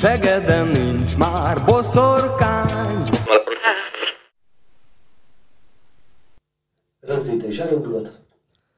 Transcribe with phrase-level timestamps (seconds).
[0.00, 3.10] Szegeden nincs már boszorkány,
[7.00, 8.20] Rögzítés elindult.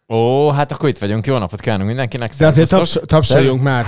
[0.09, 1.27] Ó, hát akkor itt vagyunk.
[1.27, 2.35] Jó napot kívánunk mindenkinek.
[2.35, 3.87] De azért taps, tapsoljunk már.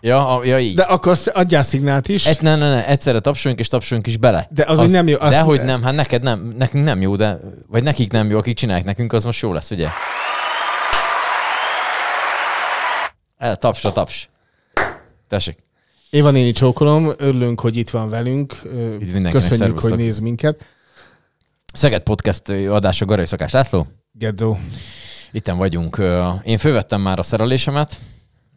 [0.00, 0.74] Ja, a, ja így.
[0.74, 2.26] De akkor adjál szignált is.
[2.26, 4.46] Et, ne, ne, ne, egyszerre tapsoljunk és tapsoljunk is bele.
[4.50, 7.16] De az úgy nem jó, az- De hogy nem, hát neked nem, nekünk nem jó,
[7.16, 9.88] de, vagy nekik nem jó, akik csinálják nekünk, az most jó lesz, ugye?
[13.38, 14.28] El, tapsra, taps.
[15.28, 15.64] Tessék.
[16.16, 18.60] Éva néni csókolom, örülünk, hogy itt van velünk.
[18.72, 20.64] Mindenkinek, Köszönjük, hogy néz minket.
[21.72, 23.86] Szeged Podcast adása Garai Szakás László.
[24.12, 24.56] Gedzó.
[25.32, 26.02] Itten vagyunk.
[26.42, 27.98] Én fölvettem már a szerelésemet,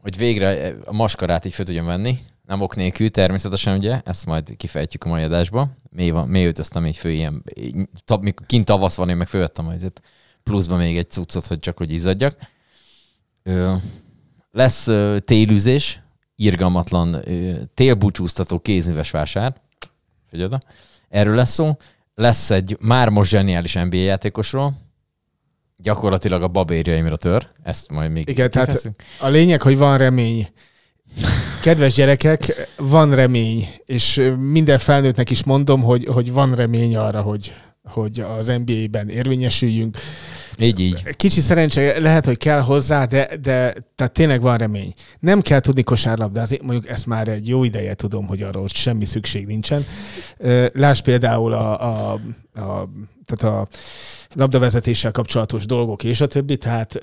[0.02, 2.18] hogy végre a maskarát így föl tudjam venni.
[2.46, 5.70] Nem ok nélkül, természetesen ugye, ezt majd kifejtjük a mai adásba.
[5.90, 7.44] Mély, van, mély öltöztem így fő ilyen,
[8.46, 10.02] kint tavasz van, én meg fölvettem azért
[10.44, 12.36] pluszba még egy cuccot, hogy csak hogy izzadjak.
[14.52, 14.90] Lesz
[15.26, 16.02] télűzés,
[16.40, 17.24] irgalmatlan
[17.74, 19.56] télbúcsúztató kézműves vásár.
[20.30, 20.52] Figyelj.
[21.10, 21.78] Erről lesz szó.
[22.16, 24.74] Lesz egy már most zseniális NBA játékosról,
[25.78, 27.48] gyakorlatilag a babérjaimra tör.
[27.64, 29.04] Ezt majd még Igen, tehát kifejezünk.
[29.20, 30.50] a lényeg, hogy van remény.
[31.62, 37.54] Kedves gyerekek, van remény, és minden felnőttnek is mondom, hogy, hogy van remény arra, hogy,
[37.84, 39.98] hogy az NBA-ben érvényesüljünk.
[40.60, 41.16] Így, így.
[41.16, 44.94] Kicsi szerencse lehet, hogy kell hozzá, de, de tehát tényleg van remény.
[45.20, 49.46] Nem kell tudni kosárlabdázni, mondjuk ezt már egy jó ideje tudom, hogy arról semmi szükség
[49.46, 49.82] nincsen.
[50.74, 52.14] Lásd például a, a,
[52.54, 52.90] a,
[53.26, 53.68] tehát a
[54.34, 57.00] labdavezetéssel kapcsolatos dolgok és a többi, tehát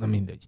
[0.00, 0.46] na mindegy.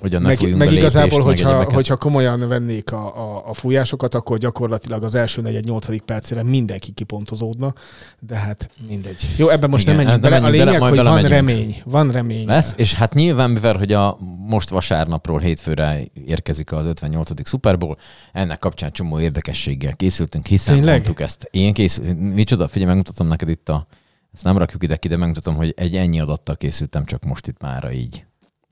[0.00, 1.74] Hogyan meg, meg igazából, lépést, meg hogyha, egyebeket.
[1.74, 6.92] hogyha komolyan vennék a, a, a fújásokat, akkor gyakorlatilag az első negyed nyolcadik percére mindenki
[6.92, 7.72] kipontozódna,
[8.20, 9.28] de hát mindegy.
[9.36, 10.46] Jó, ebben most Igen, nem menjünk nem bele.
[10.46, 11.82] A menjünk bele, lényeg, majd hogy van remény.
[11.84, 12.46] Van remény.
[12.46, 17.48] Lesz, és hát nyilván, mivel hogy a most vasárnapról hétfőre érkezik az 58.
[17.48, 17.96] Super Bowl,
[18.32, 20.94] ennek kapcsán csomó érdekességgel készültünk, hiszen Tényleg?
[20.94, 21.48] mondtuk ezt.
[21.50, 23.86] Én készül, micsoda, figyelj, megmutatom neked itt a,
[24.34, 27.60] ezt nem rakjuk ide ki, de megmutatom, hogy egy ennyi adattal készültem csak most itt
[27.60, 28.24] mára így.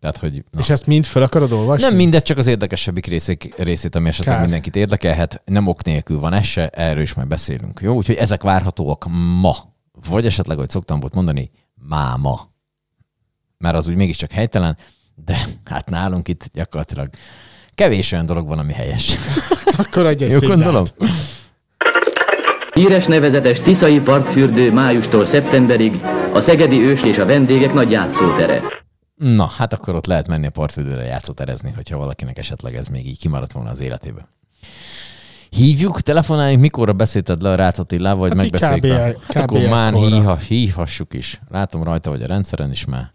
[0.03, 0.61] Tehát, hogy na.
[0.61, 1.87] És ezt mind fel akarod olvasni?
[1.87, 4.45] Nem mindegy, csak az érdekesebbik részét, részét ami esetleg Kár.
[4.45, 5.43] mindenkit érdekelhet.
[5.45, 7.81] Nem ok nélkül van ez se, erről is majd beszélünk.
[7.83, 9.07] Jó, úgyhogy ezek várhatóak
[9.41, 9.57] ma.
[10.09, 11.51] Vagy esetleg, hogy szoktam volt mondani,
[11.89, 12.51] máma.
[13.59, 14.77] Mert az úgy mégiscsak helytelen,
[15.15, 17.09] de hát nálunk itt gyakorlatilag
[17.75, 19.15] kevés olyan dolog van, ami helyes.
[19.87, 20.84] Akkor adj egy Jó gondolom?
[22.75, 26.01] Híres nevezetes Tiszai partfürdő májustól szeptemberig
[26.33, 28.81] a szegedi ős és a vendégek nagy játszótere.
[29.22, 33.19] Na, hát akkor ott lehet menni a partvidőre játszóterezni, hogyha valakinek esetleg ez még így
[33.19, 34.27] kimaradt volna az életében.
[35.50, 38.84] Hívjuk, telefonáljuk, mikorra beszélted le a Rácz Attilával, vagy Hát megbeszéljük?
[38.84, 38.88] kb.
[38.91, 39.12] vele?
[39.12, 39.22] kb.
[39.22, 41.41] Hát akkor már hívha, hívhassuk is.
[41.50, 43.12] Látom rajta, hogy a rendszeren is már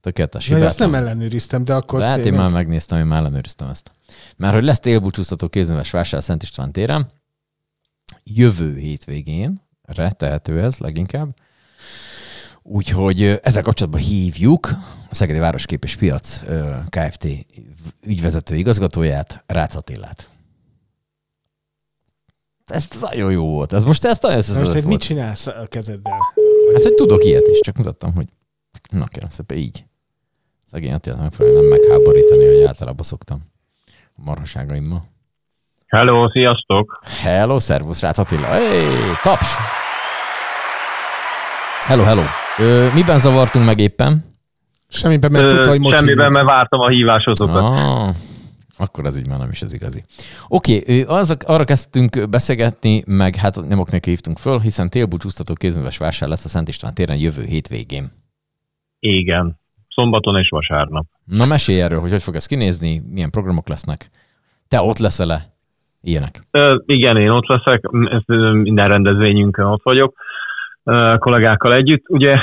[0.00, 0.50] tökéletes.
[0.50, 0.90] Azt hibátlan.
[0.90, 3.90] nem ellenőriztem, de akkor De hát én már megnéztem, én már ellenőriztem ezt.
[4.36, 7.10] Mert hogy lesz télbúcsúztató kézműves vásár Szent István téren,
[8.24, 11.36] jövő hétvégén, re tehető ez leginkább.
[12.66, 14.66] Úgyhogy ezzel kapcsolatban hívjuk
[15.10, 16.44] a Szegedi Városkép és Piac
[16.88, 17.26] Kft.
[18.00, 20.28] ügyvezető igazgatóját, Rácz Attilát.
[22.66, 23.72] Ez nagyon jó volt.
[23.72, 26.18] Ez most ezt nagyon Most összeszedett hogy mit csinálsz a kezeddel?
[26.72, 28.26] Hát, hogy tudok ilyet is, csak mutattam, hogy
[28.90, 29.84] na kérem szépen így.
[30.64, 33.42] Szegény Attilát megpróbálom nem megháborítani, hogy általában szoktam
[34.16, 35.04] a marhaságaimmal.
[35.86, 37.00] Hello, sziasztok!
[37.20, 38.46] Hello, szervusz, Rácz Attila.
[38.46, 38.86] Hey,
[39.22, 39.54] taps!
[41.80, 42.22] Hello, hello.
[42.58, 44.24] Ö, miben zavartunk meg éppen?
[44.88, 47.62] Semmiben, mert tudta, hogy most Semmiben, mert vártam a hívásotokat.
[47.62, 48.14] Ah,
[48.76, 50.04] akkor ez így már nem is ez igazi.
[50.48, 55.54] Oké, okay, azok, arra kezdtünk beszélgetni, meg hát nem ok neki hívtunk föl, hiszen télbúcsúztató
[55.54, 58.10] kézműves vásár lesz a Szent István téren jövő hétvégén.
[58.98, 59.58] Igen.
[59.88, 61.06] Szombaton és vasárnap.
[61.24, 64.10] Na mesélj erről, hogy hogy fog ez kinézni, milyen programok lesznek.
[64.68, 65.52] Te ott leszel-e?
[66.02, 66.46] Ilyenek.
[66.50, 67.88] Ö, igen, én ott leszek,
[68.52, 70.33] minden rendezvényünkön ott vagyok, ö,
[71.18, 72.04] kollégákkal együtt.
[72.08, 72.34] Ugye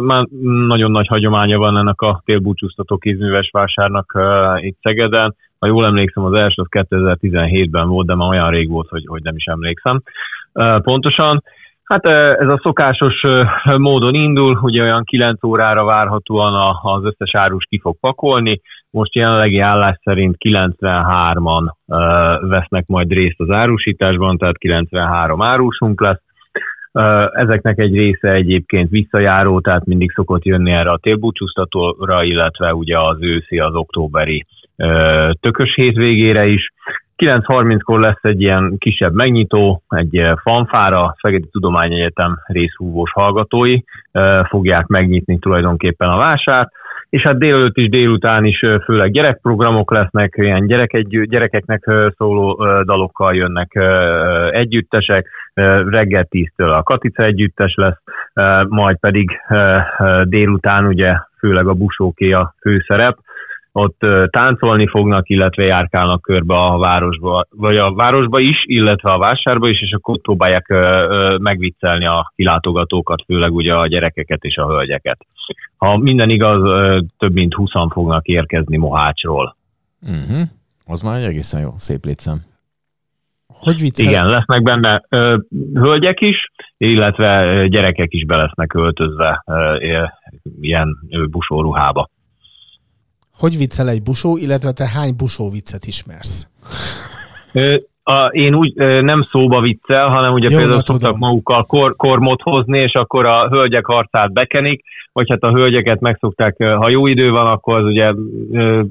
[0.00, 0.26] már
[0.66, 4.18] nagyon nagy hagyománya van ennek a télbúcsúztató kézműves vásárnak
[4.56, 5.34] itt Szegeden.
[5.58, 9.22] Ha jól emlékszem, az első az 2017-ben volt, de már olyan rég volt, hogy, hogy
[9.22, 10.02] nem is emlékszem.
[10.82, 11.42] Pontosan.
[11.82, 13.20] Hát ez a szokásos
[13.76, 18.60] módon indul, ugye olyan 9 órára várhatóan az összes árus ki fog pakolni.
[18.90, 21.96] Most jelenlegi állás szerint 93-an ö,
[22.48, 26.22] vesznek majd részt az árusításban, tehát 93 árusunk lesz.
[27.32, 33.16] Ezeknek egy része egyébként visszajáró, tehát mindig szokott jönni erre a télbúcsúztatóra, illetve ugye az
[33.20, 34.46] őszi, az októberi
[35.40, 36.72] tökös hétvégére is.
[37.16, 43.74] 9.30-kor lesz egy ilyen kisebb megnyitó, egy fanfára, Szegedi Tudományegyetem részhúvós hallgatói
[44.48, 46.68] fogják megnyitni tulajdonképpen a vásárt,
[47.08, 53.78] és hát délelőtt is, délután is főleg gyerekprogramok lesznek, ilyen gyerek gyerekeknek szóló dalokkal jönnek
[54.50, 57.98] együttesek, reggel 10-től a Katica együttes lesz,
[58.68, 59.30] majd pedig
[60.22, 63.18] délután ugye főleg a busóké a főszerep,
[63.74, 69.68] ott táncolni fognak, illetve járkálnak körbe a városba, vagy a városba is, illetve a vásárba
[69.68, 70.66] is, és akkor próbálják
[71.38, 75.26] megviccelni a kilátogatókat, főleg ugye a gyerekeket és a hölgyeket.
[75.76, 76.62] Ha minden igaz,
[77.18, 79.56] több mint 20 fognak érkezni Mohácsról.
[80.02, 80.48] Uh-huh.
[80.86, 82.38] Az már egy egészen jó, szép létszám.
[83.62, 84.04] Hogy viccel?
[84.04, 85.36] Igen, lesznek benne ö,
[85.74, 86.36] hölgyek is,
[86.76, 90.04] illetve gyerekek is be lesznek öltözve ö,
[90.60, 92.10] ilyen ö, busóruhába.
[93.34, 96.46] Hogy viccel egy busó, illetve te hány busó viccet ismersz?
[97.52, 101.00] Ö, A, én úgy nem szóba viccel, hanem ugye Jó, például na, tudom.
[101.00, 104.82] szoktak magukkal kor, kormot hozni, és akkor a hölgyek harcát bekenik,
[105.12, 108.12] vagy hát a hölgyeket megszokták, ha jó idő van, akkor az ugye
[108.52, 108.82] ö,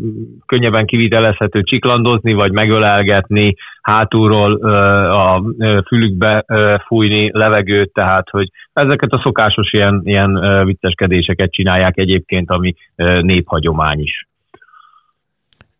[0.45, 4.69] könnyebben kivitelezhető csiklandozni, vagy megölelgetni, hátulról ö,
[5.09, 5.43] a
[5.87, 12.75] fülükbe ö, fújni levegőt, tehát hogy ezeket a szokásos ilyen, ilyen vicceskedéseket csinálják egyébként, ami
[13.21, 14.25] néphagyomány is.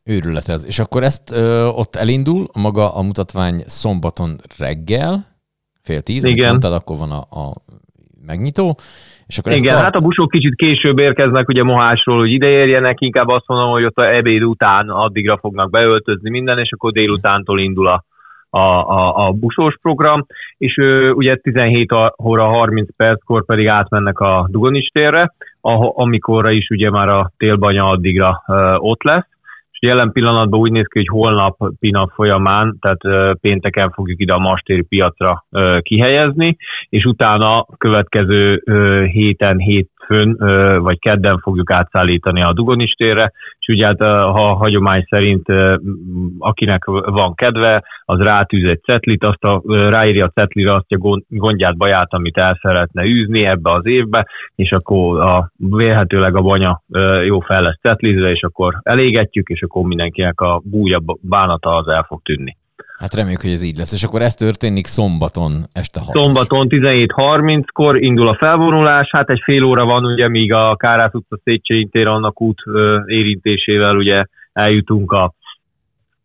[0.04, 0.66] Őrület ez.
[0.66, 5.26] És akkor ezt ö, ott elindul, maga a mutatvány szombaton reggel,
[5.84, 6.50] fél tíz, Igen.
[6.50, 7.54] mondtad, akkor van a, a
[8.26, 8.78] megnyitó,
[9.28, 13.02] és akkor Igen, ezt hát a busok kicsit később érkeznek ugye Mohásról, hogy ide érjenek,
[13.02, 17.60] inkább azt mondom, hogy ott a ebéd után addigra fognak beöltözni minden, és akkor délutántól
[17.60, 18.04] indul a,
[18.50, 20.26] a, a, a busós program,
[20.58, 21.92] és ö, ugye 17
[22.24, 25.34] óra 30 perckor pedig átmennek a Dugonis térre,
[25.96, 29.28] amikorra is ugye már a télbanya addigra ö, ott lesz,
[29.82, 34.82] jelen pillanatban úgy néz ki, hogy holnap nap folyamán, tehát pénteken fogjuk ide a mastéri
[34.82, 35.46] piacra
[35.82, 36.58] kihelyezni,
[36.90, 38.64] és utána következő
[39.12, 39.58] héten,
[40.08, 45.46] ö, vagy kedden fogjuk átszállítani a Dugonis térre, és ugye hát, ha hagyomány szerint
[46.40, 51.26] akinek van kedve, az rátűz egy cetlit, azt a, ráírja a cetlire azt a gond-
[51.28, 56.82] gondját, baját, amit el szeretne űzni ebbe az évbe, és akkor a, vélhetőleg a banya
[57.26, 62.06] jó fel lesz cetlizve, és akkor elégetjük, és akkor mindenkinek a búja bánata az el
[62.08, 62.60] fog tűnni.
[63.02, 63.94] Hát reméljük, hogy ez így lesz.
[63.94, 69.64] És akkor ez történik szombaton este 6 Szombaton 17.30-kor indul a felvonulás, hát egy fél
[69.64, 72.58] óra van, ugye, míg a Kárász utca Széchenyi tér annak út
[73.06, 75.34] érintésével ugye eljutunk a,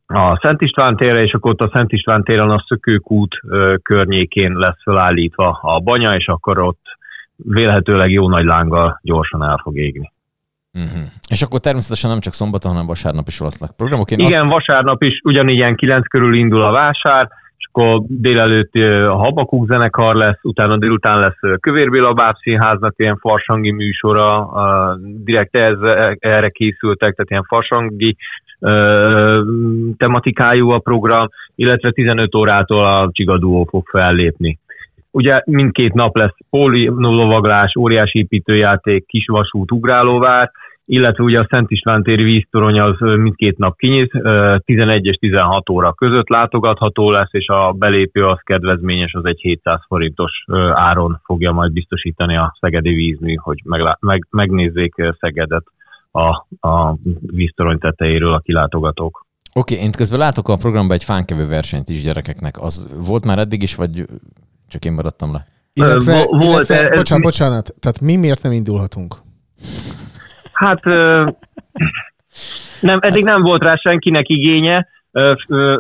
[0.06, 3.40] a Szent István térre, és akkor ott a Szent István téren a Szökőkút
[3.82, 6.82] környékén lesz felállítva a banya, és akkor ott
[7.36, 10.12] vélhetőleg jó nagy lánggal gyorsan el fog égni.
[10.76, 11.08] Uh-huh.
[11.30, 14.10] És akkor természetesen nem csak szombaton, hanem vasárnap is lesznek programok.
[14.10, 17.28] Én Igen, azt, vasárnap is ugyanígy ilyen 9 körül indul a vásár,
[17.58, 18.74] és akkor délelőtt
[19.06, 24.48] a Habakuk zenekar lesz, utána délután lesz Kövér Béla Bábszínháznak ilyen farsangi műsora,
[25.24, 25.78] direkt ez,
[26.18, 28.16] erre készültek, tehát ilyen farsangi
[29.96, 34.58] tematikájú a program, illetve 15 órától a Csigaduó fog fellépni.
[35.10, 40.50] Ugye mindkét nap lesz póli lovaglás, óriási építőjáték, kisvasút, ugrálóvár,
[40.86, 45.68] illetve ugye a Szent István téri víztorony az mindkét nap kinyit, ö, 11 és 16
[45.70, 51.52] óra között látogatható lesz, és a belépő az kedvezményes, az egy 700 forintos áron fogja
[51.52, 55.64] majd biztosítani a Szegedi vízmű, hogy meglá- meg, megnézzék Szegedet
[56.10, 56.28] a,
[56.68, 59.26] a víztorony tetejéről a kilátogatók.
[59.52, 62.60] Oké, én közben látok a programban egy fánkevő versenyt is gyerekeknek.
[62.60, 64.04] Az volt már eddig is, vagy
[64.68, 65.46] csak én maradtam le?
[65.72, 69.14] Illetve, volt, illetve ez- bocsánat, bocsánat, tehát mi miért nem indulhatunk?
[70.56, 70.84] Hát
[72.80, 74.88] nem, eddig nem volt rá senkinek igénye,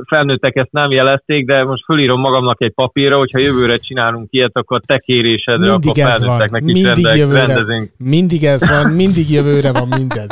[0.06, 4.80] felnőttek ezt nem jelezték, de most fölírom magamnak egy papírra, hogyha jövőre csinálunk ilyet, akkor
[4.86, 7.92] te kérésedre, Mindig akkor ez van, felnőtteknek is mindig jövőre, rendezünk.
[7.98, 10.26] mindig ez van, mindig jövőre van minden.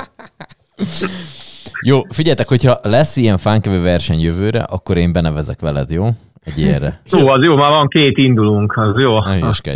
[1.87, 6.09] Jó, figyeljetek, hogyha lesz ilyen fánkevő verseny jövőre, akkor én benevezek veled, jó?
[6.45, 7.01] Egy ilyenre.
[7.11, 9.19] Jó, az jó, már van két indulunk, az jó.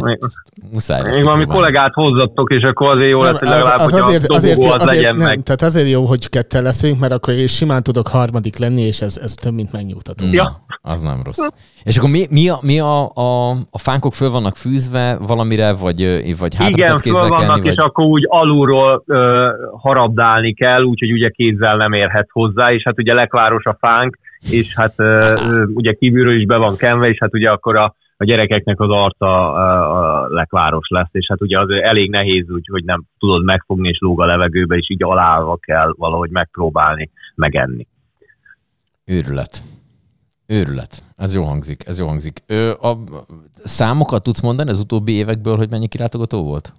[0.03, 0.19] Még-
[0.73, 4.01] Muszáj Még valami kollégát hozzatok, és akkor azért jó Nem, lesz, hogy legalább, az, az
[4.01, 5.43] hogy azért, a azért, az azért, legyen nem, meg.
[5.43, 9.19] tehát azért jó, hogy ketten leszünk, mert akkor én simán tudok harmadik lenni, és ez,
[9.23, 10.25] ez több, mint megnyugtató.
[10.27, 10.61] Na, Ja.
[10.83, 11.47] az nem rossz.
[11.85, 15.99] És akkor mi, mi, a, mi a, a, a fánkok föl vannak fűzve valamire, vagy,
[16.39, 17.85] vagy hátra Igen, föl vannak, kelni, és vagy...
[17.87, 19.49] akkor úgy alulról ö,
[19.81, 24.19] harabdálni kell, úgyhogy ugye kézzel nem érhet hozzá, és hát ugye lekváros a fánk,
[24.51, 24.95] és hát
[25.75, 29.27] ugye kívülről is be van kenve, és hát ugye akkor a, a gyerekeknek az arca
[29.27, 29.61] ö,
[29.99, 33.99] a lekváros lesz, és hát ugye az elég nehéz úgy, hogy nem tudod megfogni, és
[34.01, 37.87] lóg a levegőbe, és így alállva kell valahogy megpróbálni megenni.
[39.05, 39.63] Őrület.
[40.47, 41.03] Őrület.
[41.17, 42.39] Ez jó hangzik, ez jó hangzik.
[42.47, 42.97] Ö, a
[43.65, 46.73] számokat tudsz mondani az utóbbi évekből, hogy mennyi kilátogató volt?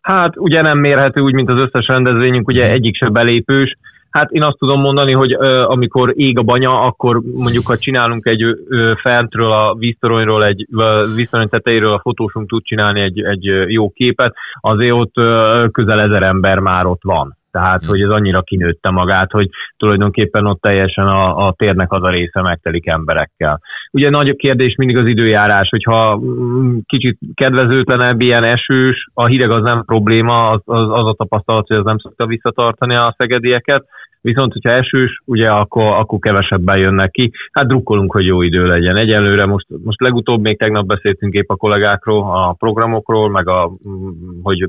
[0.00, 2.72] Hát ugye nem mérhető úgy, mint az összes rendezvényünk, ugye Mhm.
[2.72, 3.76] egyik se belépős.
[4.18, 8.26] Hát én azt tudom mondani, hogy ö, amikor ég a banya, akkor mondjuk, ha csinálunk
[8.26, 13.44] egy ö, fentről a víztoronyról, egy ö, víztorony tetejéről a fotósunk tud csinálni egy, egy
[13.66, 17.36] jó képet, azért ott ö, közel ezer ember már ott van.
[17.50, 17.90] Tehát, Mhm.
[17.90, 22.42] hogy ez annyira kinőtte magát, hogy tulajdonképpen ott teljesen a, a térnek az a része
[22.42, 23.60] megtelik emberekkel.
[23.92, 29.62] Ugye nagy kérdés mindig az időjárás, hogyha mm, kicsit kedvezőtlenebb, ilyen esős, a hideg az
[29.62, 33.84] nem probléma, az, az, az a tapasztalat, hogy az nem szokta visszatartani a szegedieket,
[34.20, 37.32] viszont hogyha esős, ugye akkor, akkor kevesebben jönnek ki.
[37.52, 38.96] Hát drukkolunk, hogy jó idő legyen.
[38.96, 44.42] Egyelőre most, most legutóbb még tegnap beszéltünk épp a kollégákról, a programokról, meg a, mm,
[44.42, 44.68] hogy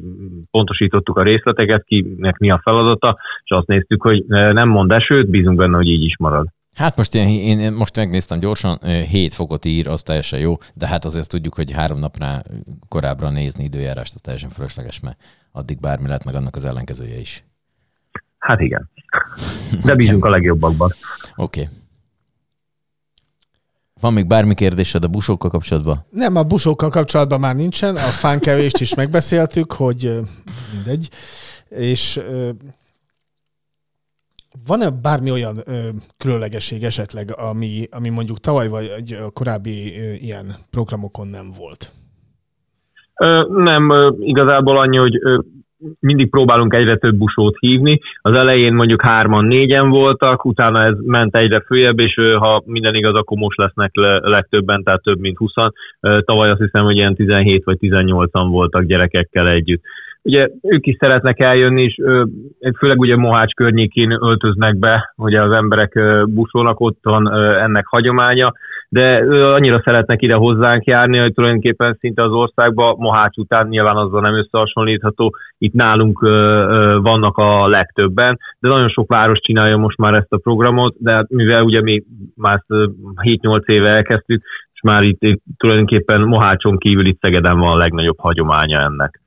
[0.52, 5.30] pontosítottuk a részleteket, kinek mi a feladata, és azt néztük, hogy eh, nem mond esőt,
[5.30, 6.48] bízunk benne, hogy így is marad.
[6.80, 10.88] Hát most én, én, most megnéztem gyorsan, ö, 7 fokot ír, az teljesen jó, de
[10.88, 12.44] hát azért tudjuk, hogy három napnál
[12.88, 15.18] korábbra nézni időjárást, az teljesen fölösleges, mert
[15.52, 17.44] addig bármi lehet, meg annak az ellenkezője is.
[18.40, 18.90] Hát igen.
[19.84, 20.92] De bízunk a legjobbakban.
[21.36, 21.62] Oké.
[21.62, 21.74] Okay.
[24.00, 26.06] Van még bármi kérdésed a busókkal kapcsolatban?
[26.10, 30.20] Nem, a busókkal kapcsolatban már nincsen, a fánkevést is megbeszéltük, hogy
[30.74, 31.10] mindegy.
[31.70, 32.22] És
[34.68, 40.56] van-e bármi olyan ö, különlegesség esetleg, ami, ami mondjuk tavaly vagy a korábbi ö, ilyen
[40.70, 41.92] programokon nem volt?
[43.16, 45.40] Ö, Nem, ö, igazából annyi, hogy ö,
[46.00, 48.00] mindig próbálunk egyre több busót hívni.
[48.22, 53.14] Az elején mondjuk hárman, négyen voltak, utána ez ment egyre följebb, és ha minden igaz,
[53.14, 55.52] akkor most lesznek le, legtöbben, tehát több mint 20
[56.00, 59.82] Tavaly azt hiszem, hogy ilyen 17 vagy 18-an voltak gyerekekkel együtt.
[60.22, 61.96] Ugye ők is szeretnek eljönni, és
[62.78, 68.54] főleg ugye Mohács környékén öltöznek be, hogy az emberek buszolnak, ott van ennek hagyománya,
[68.90, 73.96] de ö, annyira szeretnek ide hozzánk járni, hogy tulajdonképpen szinte az országban Mohács után nyilván
[73.96, 79.78] azzal nem összehasonlítható, itt nálunk ö, ö, vannak a legtöbben, de nagyon sok város csinálja
[79.78, 82.04] most már ezt a programot, de hát mivel ugye mi
[82.36, 84.44] már ezt, ö, 7-8 éve elkezdtük,
[84.74, 89.22] és már itt, itt tulajdonképpen Mohácson kívül itt Szegeden van a legnagyobb hagyománya ennek.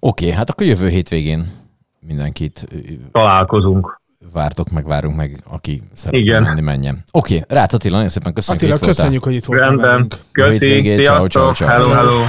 [0.00, 1.44] Oké, okay, hát akkor jövő hétvégén
[2.06, 2.66] mindenkit
[3.12, 4.02] Találkozunk.
[4.32, 6.42] Vártok, meg várunk meg, aki szeretne Igen.
[6.42, 7.04] menni, menjen.
[7.10, 9.04] Oké, okay, Rácz Attila, nagyon szépen köszönjük, Attila, hogy voltál.
[9.04, 9.90] köszönjük, hogy itt voltál Rendben.
[9.90, 10.18] velünk.
[10.32, 11.68] Köszi, ciao, ciao, ciao.
[11.68, 12.24] hello, hello.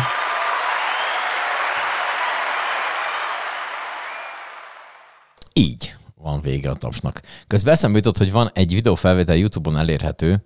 [5.53, 7.21] Így van vége a tapsnak.
[7.47, 10.43] Közben eszembe jutott, hogy van egy videófelvétel YouTube-on elérhető.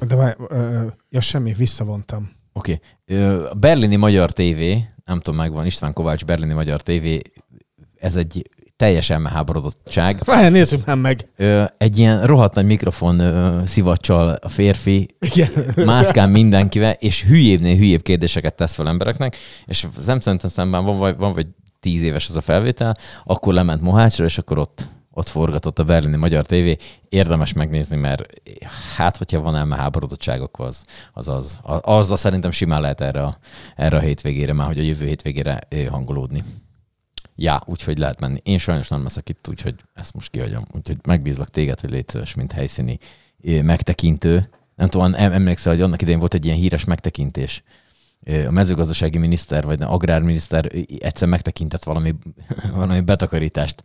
[0.00, 0.36] De várj,
[1.08, 2.30] ja semmi, visszavontam.
[2.52, 2.80] Oké.
[3.06, 3.24] Okay.
[3.24, 4.60] A Berlini Magyar TV,
[5.04, 7.06] nem tudom, megvan István Kovács Berlini Magyar TV,
[7.98, 10.20] ez egy teljes elmeháborodottság.
[10.24, 11.28] Várj, nézzük már meg.
[11.36, 15.50] Ö, Egy ilyen rohadt nagy mikrofon ö, szivacsal a férfi, Igen.
[15.76, 20.98] mászkál mindenkivel, és hülyébbnél hülyébb kérdéseket tesz fel embereknek, és az nem szerintem szemben van,
[20.98, 21.46] vagy, van vagy
[21.80, 26.16] tíz éves ez a felvétel, akkor lement Mohácsra, és akkor ott, ott forgatott a berlini
[26.16, 26.68] Magyar TV.
[27.08, 28.22] Érdemes megnézni, mert
[28.96, 33.38] hát, hogyha van elmeháborodottság, akkor az, az, az, az, azzal szerintem simán lehet erre a,
[33.76, 35.58] erre a hétvégére, már hogy a jövő hétvégére
[35.90, 36.42] hangolódni.
[37.40, 38.40] Ja, úgyhogy lehet menni.
[38.42, 40.64] Én sajnos nem leszek itt, úgyhogy ezt most kihagyom.
[40.72, 42.98] Úgyhogy megbízlak téged, hogy légy szíves, mint helyszíni
[43.62, 44.48] megtekintő.
[44.74, 47.62] Nem tudom, em- emlékszel, hogy annak idején volt egy ilyen híres megtekintés.
[48.46, 52.14] A mezőgazdasági miniszter, vagy agrárminiszter egyszer megtekintett valami,
[52.74, 53.82] valami betakarítást,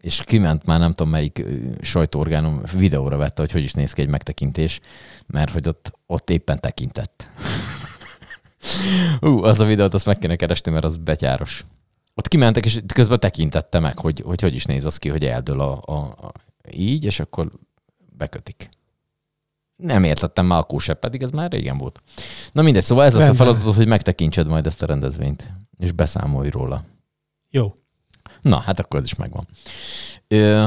[0.00, 1.44] és kiment már nem tudom melyik
[1.80, 4.80] sajtóorgánum videóra vette, hogy hogy is néz ki egy megtekintés,
[5.26, 7.30] mert hogy ott, ott éppen tekintett.
[9.20, 11.64] Ú, az a videót azt meg kéne keresni, mert az betyáros.
[12.14, 15.60] Ott kimentek, és közben tekintette meg, hogy hogy, hogy is néz az ki, hogy eldől
[15.60, 16.32] a, a, a
[16.70, 17.50] így, és akkor
[18.16, 18.68] bekötik.
[19.76, 22.02] Nem értettem már akkor se, pedig ez már régen volt.
[22.52, 23.46] Na mindegy, szóval ez lesz a Rendben.
[23.46, 26.84] feladatod, hogy megtekintsed majd ezt a rendezvényt, és beszámolj róla.
[27.50, 27.72] Jó.
[28.40, 29.46] Na, hát akkor ez is megvan.
[30.28, 30.66] Ö,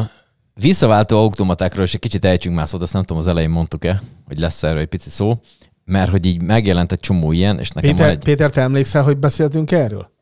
[0.53, 4.39] Visszaváltó automatákról is egy kicsit ejtsünk már szót, azt nem tudom, az elején mondtuk-e, hogy
[4.39, 5.39] lesz erről egy pici szó,
[5.83, 8.23] mert hogy így megjelent egy csomó ilyen, és nekem van Péter, egy...
[8.23, 10.13] Péter, te emlékszel, hogy beszéltünk erről?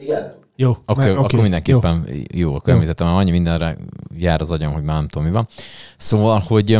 [0.00, 0.34] Igen.
[0.56, 0.70] Jó.
[0.70, 2.74] Akkor, mert- okay, oké, akkor mindenképpen jó, jó akkor Jó.
[2.74, 3.76] említettem, mert annyi mindenre
[4.16, 5.48] jár az agyam, hogy már nem tudom, mi van.
[5.96, 6.78] Szóval, hogy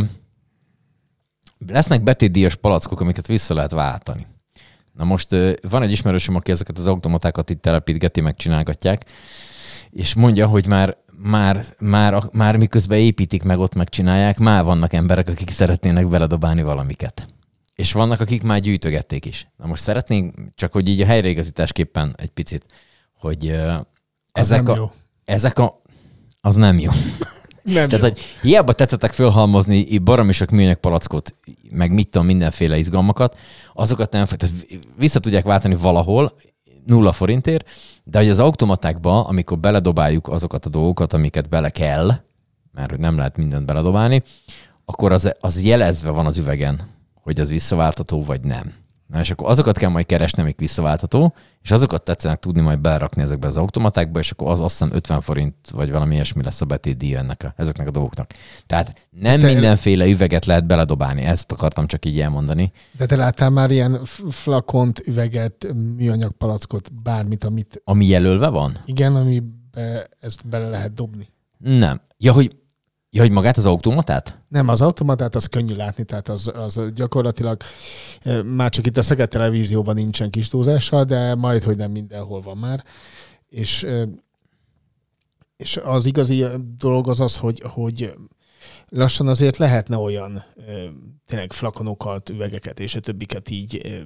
[1.67, 4.27] lesznek betétdíjas palackok, amiket vissza lehet váltani.
[4.93, 5.35] Na most
[5.69, 9.05] van egy ismerősöm, aki ezeket az automatákat itt telepítgeti, megcsinálgatják,
[9.89, 15.29] és mondja, hogy már már, már, már miközben építik meg, ott megcsinálják, már vannak emberek,
[15.29, 17.27] akik szeretnének beledobálni valamiket.
[17.75, 19.47] És vannak, akik már gyűjtögették is.
[19.57, 22.65] Na most szeretnénk, csak hogy így a helyreigazításképpen egy picit,
[23.19, 23.85] hogy Az
[24.31, 24.91] ezek nem a, jó.
[25.25, 25.81] ezek a...
[26.41, 26.91] Az nem jó.
[27.63, 27.99] Nem Tehát, jó.
[27.99, 31.35] hogy hiába tetszettek fölhalmozni baromi sok műanyag palackot,
[31.69, 33.37] meg mit tudom, mindenféle izgalmakat,
[33.73, 34.55] azokat nem, tehát
[34.97, 36.31] vissza tudják váltani valahol,
[36.85, 37.69] nulla forintért,
[38.03, 42.11] de hogy az automatákba, amikor beledobáljuk azokat a dolgokat, amiket bele kell,
[42.71, 44.23] mert nem lehet mindent beledobálni,
[44.85, 46.79] akkor az, az jelezve van az üvegen,
[47.13, 48.73] hogy az visszaváltható vagy nem.
[49.09, 53.21] Na és akkor azokat kell majd keresni, amik visszaváltható, és azokat tetszenek tudni majd berakni
[53.21, 56.65] ezekbe az automatákba, és akkor az azt hiszem 50 forint, vagy valami ilyesmi lesz a
[56.65, 58.31] betétdíj ennek a, ezeknek a dolgoknak.
[58.65, 62.71] Tehát nem Te- mindenféle üveget lehet beledobálni, ezt akartam csak így elmondani.
[62.97, 63.99] De te láttál már ilyen
[64.29, 68.77] flakont, üveget, műanyag palackot, bármit, amit Ami jelölve van?
[68.85, 71.27] igen, amibe ezt bele lehet dobni.
[71.57, 72.01] Nem.
[72.17, 72.55] Ja, hogy,
[73.09, 74.39] ja, hogy magát az automatát?
[74.47, 77.61] Nem, az automatát az könnyű látni, tehát az, az gyakorlatilag
[78.45, 82.57] már csak itt a Szeged televízióban nincsen kis túlzással, de majd, hogy nem mindenhol van
[82.57, 82.83] már.
[83.49, 83.87] És,
[85.57, 86.45] és az igazi
[86.77, 88.13] dolog az az, hogy, hogy
[88.89, 90.45] lassan azért lehetne olyan
[91.25, 94.01] tényleg flakonokat, üvegeket és a többiket így eh,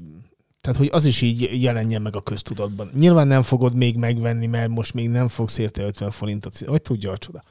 [0.61, 2.89] tehát, hogy az is így jelenjen meg a köztudatban.
[2.93, 7.11] Nyilván nem fogod még megvenni, mert most még nem fogsz érte 50 forintot, vagy tudja
[7.11, 7.43] a csoda.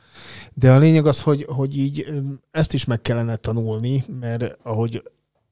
[0.55, 2.07] De a lényeg az, hogy, hogy így
[2.51, 5.03] ezt is meg kellene tanulni, mert ahogy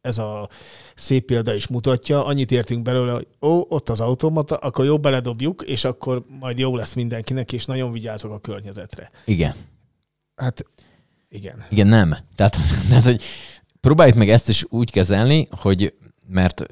[0.01, 0.49] ez a
[0.95, 5.63] szép példa is mutatja, annyit értünk belőle, hogy ó, ott az automata, akkor jó beledobjuk,
[5.67, 9.11] és akkor majd jó lesz mindenkinek, és nagyon vigyázok a környezetre.
[9.25, 9.55] Igen.
[10.37, 10.65] Hát
[11.29, 11.65] igen.
[11.71, 12.17] Igen, nem.
[12.35, 12.59] Tehát,
[12.89, 13.23] tehát, hogy
[13.81, 15.95] próbáljuk meg ezt is úgy kezelni, hogy
[16.31, 16.67] mert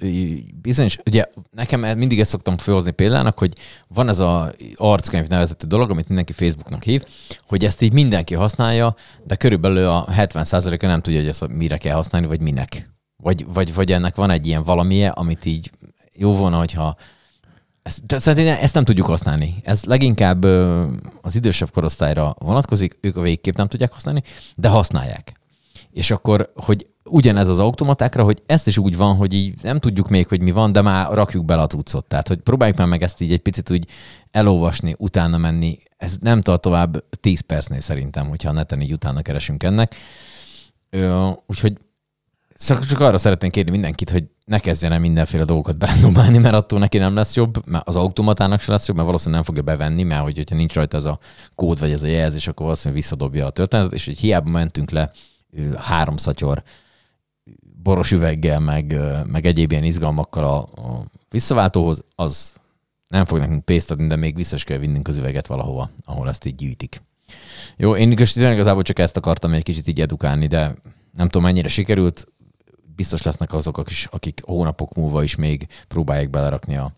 [0.60, 3.52] bizonyos, ugye nekem mindig ezt szoktam felhozni példának, hogy
[3.88, 7.04] van ez a arckönyv nevezetű dolog, amit mindenki Facebooknak hív,
[7.48, 8.94] hogy ezt így mindenki használja,
[9.26, 12.90] de körülbelül a 70%-a nem tudja, hogy ezt mire kell használni, vagy minek.
[13.16, 15.70] Vagy, vagy, vagy ennek van egy ilyen valamije, amit így
[16.12, 16.96] jó volna, hogyha
[17.82, 19.54] ezt, de szerintem ezt nem tudjuk használni.
[19.62, 20.44] Ez leginkább
[21.22, 24.22] az idősebb korosztályra vonatkozik, ők a végképp nem tudják használni,
[24.56, 25.32] de használják.
[25.90, 30.08] És akkor, hogy ugyanez az automatákra, hogy ezt is úgy van, hogy így nem tudjuk
[30.08, 32.04] még, hogy mi van, de már rakjuk bele a cuccot.
[32.04, 33.86] Tehát, hogy próbáljuk már meg ezt így egy picit úgy
[34.30, 35.78] elolvasni, utána menni.
[35.96, 39.94] Ez nem tart tovább 10 percnél szerintem, hogyha a neten így utána keresünk ennek.
[40.90, 41.78] Ö, úgyhogy
[42.66, 46.78] csak, csak arra szeretnénk kérni mindenkit, hogy ne kezdjen el mindenféle dolgokat beledobálni, mert attól
[46.78, 50.02] neki nem lesz jobb, mert az automatának se lesz jobb, mert valószínűleg nem fogja bevenni,
[50.02, 51.18] mert hogy, hogyha nincs rajta ez a
[51.54, 55.10] kód vagy ez a jelzés, akkor valószínűleg visszadobja a történetet, és hogy hiába mentünk le
[55.76, 56.62] három szatyor
[57.88, 62.54] boros üveggel, meg, meg egyéb ilyen izgalmakkal a, a visszaváltóhoz, az
[63.08, 66.28] nem fog nekünk pénzt adni, de még vissza is kell vinnünk az üveget valahova, ahol
[66.28, 67.02] ezt így gyűjtik.
[67.76, 70.74] Jó, én igaz- igazából csak ezt akartam egy kicsit így edukálni, de
[71.16, 72.26] nem tudom mennyire sikerült.
[72.96, 76.92] Biztos lesznek azok, is, akik hónapok múlva is még próbálják belerakni a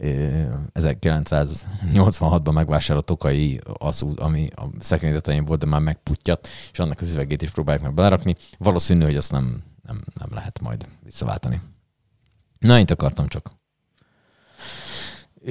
[0.00, 0.42] ö,
[0.74, 7.12] 1986-ban megvásárolt tokai aszú, ami a szekrény tetején volt, de már megputyat, és annak az
[7.12, 8.34] üvegét is próbálják meg belerakni.
[8.58, 11.60] Valószínű, hogy azt nem, nem, nem lehet majd visszaváltani.
[12.58, 13.50] Na, itt akartam csak.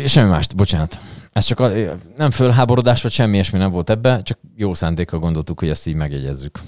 [0.05, 0.99] Semmi mást, bocsánat.
[1.31, 1.71] Ez csak a,
[2.15, 5.95] nem fölháborodás, vagy semmi ilyesmi nem volt ebbe, csak jó szándékkal gondoltuk, hogy ezt így
[5.95, 6.59] megjegyezzük.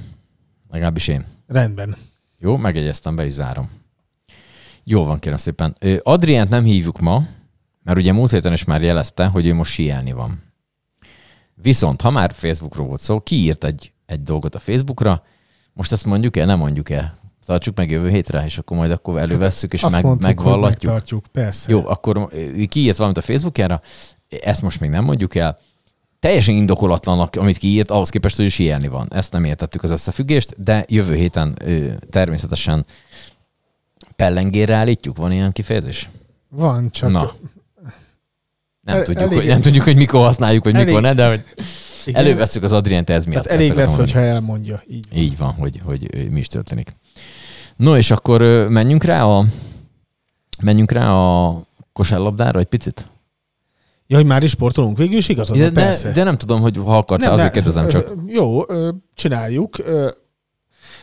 [0.69, 1.25] Legalábbis én.
[1.47, 1.95] Rendben.
[2.37, 3.69] Jó, megjegyeztem, be is zárom.
[4.83, 5.77] Jó van, kérem szépen.
[6.01, 7.23] Adriánt nem hívjuk ma,
[7.83, 10.43] mert ugye múlt héten is már jelezte, hogy ő most síelni van.
[11.55, 15.23] Viszont, ha már Facebookról volt szó, kiírt egy, egy dolgot a Facebookra,
[15.73, 17.17] most ezt mondjuk el, nem mondjuk el.
[17.47, 20.83] Tartsuk meg jövő hétre, és akkor majd akkor elővesszük, és Azt meg, mondtuk, hogy megvallatjuk.
[20.83, 21.71] megtartjuk, persze.
[21.71, 22.29] Jó, akkor
[22.69, 23.81] kiírt valamit a Facebookjára,
[24.41, 25.59] ezt most még nem mondjuk el.
[26.19, 29.07] Teljesen indokolatlan, amit kiírt, ahhoz képest, hogy ő síelni van.
[29.13, 31.57] Ezt nem értettük az összefüggést, de jövő héten
[32.09, 32.85] természetesen
[34.15, 35.17] pellengérre állítjuk.
[35.17, 36.09] Van ilyen kifejezés?
[36.49, 37.33] Van, csak Na.
[38.81, 41.27] Nem, El- tudjuk, elég- hogy, nem tudjuk, hogy mikor használjuk, vagy Elég- mikor ne, de
[41.27, 41.43] hogy
[42.05, 43.43] igen, elővesszük az Adrient ez miatt.
[43.43, 44.81] tehát elég lesz, akarom hogyha elmondja.
[44.87, 45.05] Így.
[45.09, 45.21] mondani.
[45.25, 46.95] Így van, hogy, hogy mi is történik.
[47.77, 49.45] No, és akkor menjünk rá a
[50.61, 51.61] menjünk rá a
[51.93, 53.11] kosárlabdára egy picit?
[54.07, 56.11] Ja, hogy már is sportolunk végül is, igazad De, van, de, persze.
[56.11, 58.13] de nem tudom, hogy ha akartál, azért kérdezem csak.
[58.27, 58.61] Jó,
[59.13, 59.75] csináljuk.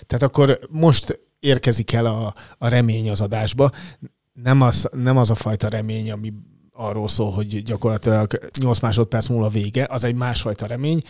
[0.07, 3.71] Tehát akkor most érkezik el a, a remény az adásba.
[4.33, 6.33] Nem az, nem az a fajta remény, ami
[6.73, 11.03] arról szól, hogy gyakorlatilag 8 másodperc múlva vége, az egy másfajta remény.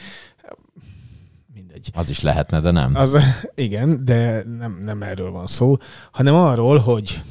[1.75, 1.91] Mindegy.
[1.95, 2.95] Az is lehetne, de nem.
[2.95, 3.17] Az,
[3.55, 5.77] igen, de nem, nem erről van szó,
[6.11, 7.23] hanem arról, hogy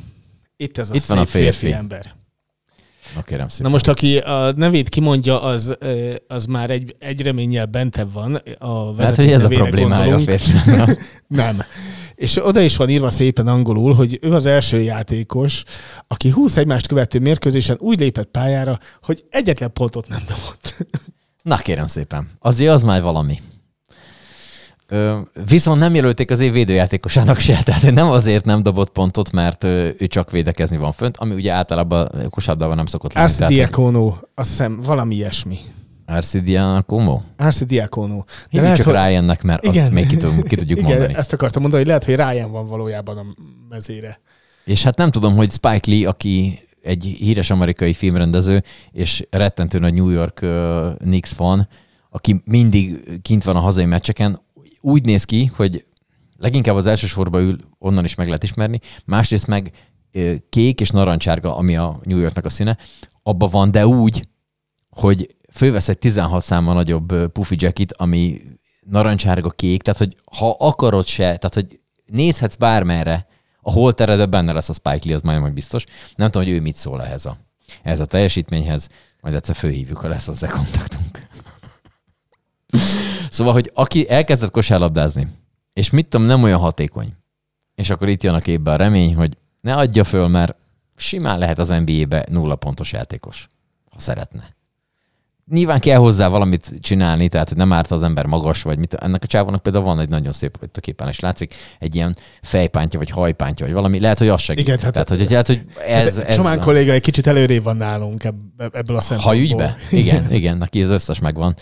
[0.58, 1.58] itt ez a Itt szép van a férfi.
[1.58, 1.74] férfi.
[1.74, 2.14] ember.
[3.16, 3.66] Na kérem szépen.
[3.66, 5.78] Na most, aki a nevét kimondja, az,
[6.28, 8.36] az már egy, egy reménnyel bentebb van.
[8.60, 10.98] A Hát, vezető hogy ez a problémája a.
[11.28, 11.62] Nem.
[12.16, 15.64] És oda is van írva szépen angolul, hogy ő az első játékos,
[16.08, 20.88] aki 20 egymást követő mérkőzésen úgy lépett pályára, hogy egyetlen pontot nem dobott.
[21.42, 22.30] Na kérem szépen.
[22.40, 23.40] Azért az már valami.
[25.46, 29.96] Viszont nem jelölték az év védőjátékosának se, tehát nem azért nem dobott pontot, mert ő
[30.08, 33.26] csak védekezni van fönt, ami ugye általában kosárlabdában nem szokott lenni.
[33.26, 35.58] Arsi Diakono, azt hiszem valami ilyesmi.
[36.06, 37.22] Arsi Diakono?
[37.38, 38.24] Arsi Diakono.
[38.52, 41.16] De lehet, csak hogy- Ryannek, mert azt még ki, tudunk, ki tudjuk igen, mondani.
[41.16, 43.24] ezt akartam mondani, hogy lehet, hogy Ryan van valójában a
[43.70, 44.20] mezére.
[44.66, 49.94] És hát nem tudom, hogy Spike Lee, aki egy híres amerikai filmrendező, és rettentő nagy
[49.94, 51.68] New York uh, Knicks fan,
[52.10, 54.42] aki mindig kint van a hazai meccseken,
[54.86, 55.86] úgy néz ki, hogy
[56.38, 59.72] leginkább az első sorba ül, onnan is meg lehet ismerni, másrészt meg
[60.50, 62.78] kék és narancsárga, ami a New Yorknak a színe,
[63.24, 64.28] abba van, de úgy,
[64.90, 68.42] hogy fölvesz egy 16 számmal nagyobb ö, puffy jacket, ami
[68.80, 73.28] narancsárga kék, tehát hogy ha akarod se, tehát hogy nézhetsz bármerre,
[73.62, 75.84] a holteredben benne lesz a Spike Lee, az majd majd biztos.
[76.16, 77.38] Nem tudom, hogy ő mit szól ehhez a,
[77.84, 78.90] ehhez a teljesítményhez,
[79.22, 81.28] majd egyszer fölhívjuk, ha lesz hozzá kontaktunk.
[83.34, 85.28] Szóval, hogy aki elkezdett kosárlabdázni,
[85.74, 87.14] és mit tudom, nem olyan hatékony,
[87.76, 90.58] és akkor itt jön a képbe a remény, hogy ne adja föl, mert
[90.96, 93.48] simán lehet az NBA-be nulla pontos játékos,
[93.92, 94.48] ha szeretne.
[95.52, 98.94] Nyilván kell hozzá valamit csinálni, tehát hogy nem árt az ember magas, vagy mit.
[98.94, 102.16] Ennek a csávónak például van egy nagyon szép, itt a képen is látszik, egy ilyen
[102.42, 104.00] fejpántja, vagy hajpántja, vagy valami.
[104.00, 104.66] Lehet, hogy az segít.
[104.66, 107.78] Igen, tehát- tehát, hogy, lehet, hogy ez, ez Csomán a- kolléga egy kicsit előrébb van
[107.78, 109.34] nálunk ebb- ebből a szempontból.
[109.36, 109.78] Hajügybe?
[109.92, 111.56] Igen, igen, neki az összes megvan,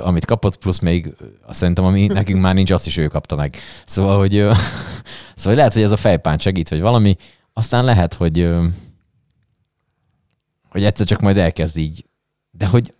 [0.00, 1.14] amit kapott, plusz még
[1.50, 3.56] szerintem, ami nekünk már nincs, azt is ő kapta meg.
[3.86, 4.32] Szóval, hogy,
[5.34, 7.16] szóval lehet, hogy ez a fejpánt segít, vagy valami,
[7.52, 8.48] aztán lehet, hogy,
[10.68, 12.04] hogy egyszer csak majd elkezd így,
[12.50, 12.94] de hogy,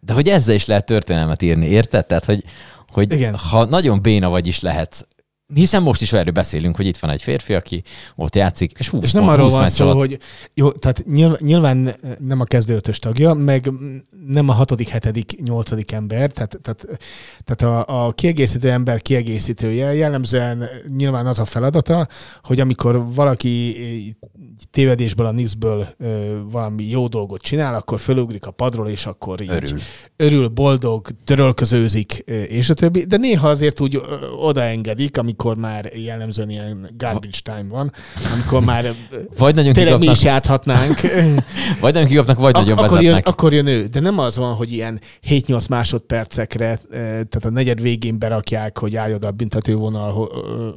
[0.00, 2.06] de hogy ezzel is lehet történelmet írni, érted?
[2.06, 2.44] Tehát, hogy,
[2.88, 3.36] hogy Igen.
[3.36, 5.08] ha nagyon béna vagy is lehet,
[5.54, 7.82] hiszen most is erről beszélünk, hogy itt van egy férfi, aki
[8.16, 10.18] ott játszik, és 20 És nem arról 20 van szó, alatt- hogy
[10.54, 13.70] jó, tehát nyilván, nyilván nem a kezdőötös tagja, meg
[14.26, 16.86] nem a hatodik, hetedik, nyolcadik ember, tehát, tehát,
[17.44, 22.08] tehát a, a kiegészítő ember kiegészítője jellemzően nyilván az a feladata,
[22.42, 23.76] hogy amikor valaki
[24.70, 25.86] tévedésből, a niszből
[26.50, 29.78] valami jó dolgot csinál, akkor fölugrik a padról, és akkor így Örül.
[30.16, 32.12] örül, boldog, törölközőzik,
[32.48, 34.02] és a többi, de néha azért úgy
[34.40, 37.92] odaengedik, amikor már jellemzően ilyen garbage time van,
[38.34, 38.94] amikor már
[39.38, 41.00] Vagy nagyon tényleg mi kikapnak, is játszhatnánk,
[41.80, 43.34] vagy nagyon kikapnak, vagy nagyon Ak- akkor, jön, vezetnek.
[43.34, 43.86] akkor jön ő.
[43.86, 48.96] De nem az van, hogy ilyen 7-8 másodpercekre, ö, tehát a negyed végén berakják, hogy
[48.96, 50.28] állj oda a büntetővonal,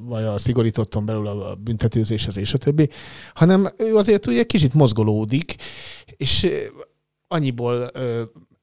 [0.01, 2.89] vagy a szigorítottan belül a büntetőzéshez, és a többi,
[3.34, 5.56] hanem ő azért ugye kicsit mozgolódik,
[6.06, 6.49] és ö,
[7.27, 7.91] annyiból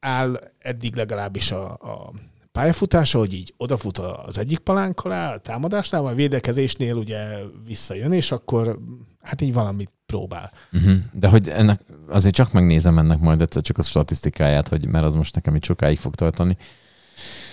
[0.00, 2.10] áll eddig legalábbis a, a
[2.54, 7.18] pályafutása, hogy így odafut az egyik palánk alá, a támadásnál, vagy a védekezésnél ugye
[7.66, 8.78] visszajön, és akkor
[9.22, 10.52] hát így valamit próbál.
[10.72, 10.94] Uh-huh.
[11.12, 15.14] De hogy ennek, azért csak megnézem ennek majd egyszer csak a statisztikáját, hogy mert az
[15.14, 16.56] most nekem itt sokáig fog tartani.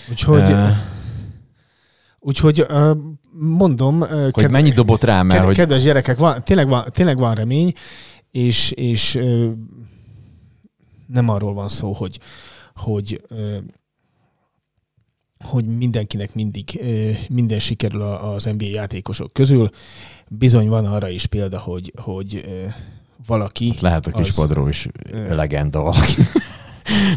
[0.10, 0.78] Úgyhogy, Eh,
[2.20, 2.66] úgyhogy
[3.32, 4.00] mondom,
[4.32, 7.74] hogy mennyit dobott rá, mert ked- hogy kedves gyerekek, van, tényleg, van, tényleg van remény,
[8.32, 9.20] és, és
[11.08, 12.20] nem arról van szó, hogy,
[12.76, 13.22] hogy
[15.44, 16.82] hogy mindenkinek mindig
[17.30, 19.70] minden sikerül a- az NBA játékosok közül.
[20.28, 22.46] Bizony van arra is példa, hogy, hogy
[23.28, 23.74] valaki...
[23.82, 25.36] lehet a kis az- padról is Ö.
[25.36, 26.14] legenda valaki.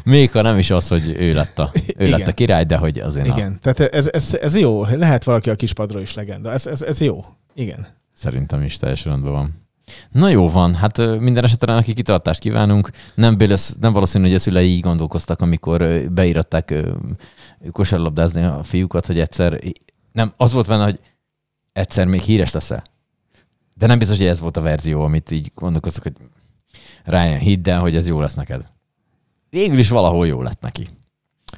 [0.04, 2.98] Még ha nem is az, hogy ő lett a, ő lett a király, de hogy
[2.98, 4.84] azért Igen, tehát ez, ez, ez jó.
[4.84, 6.52] Lehet valaki a kispadról is legenda.
[6.52, 7.24] Ez, ez, ez jó.
[7.54, 7.86] Igen.
[8.12, 9.52] szerintem is teljesen rendben van.
[10.10, 12.90] Na jó van, hát minden esetre neki kitartást kívánunk.
[13.14, 16.04] Nem, bélesz, nem valószínű, hogy a szülei így gondolkoztak, amikor ö,
[17.70, 19.60] kosárlabdázni a fiúkat, hogy egyszer,
[20.12, 21.00] nem, az volt benne, hogy
[21.72, 22.82] egyszer még híres leszel.
[23.74, 26.16] De nem biztos, hogy ez volt a verzió, amit így gondolkoztak, hogy
[27.04, 28.68] Ryan, hidd el, hogy ez jó lesz neked.
[29.50, 30.88] Végül is valahol jó lett neki.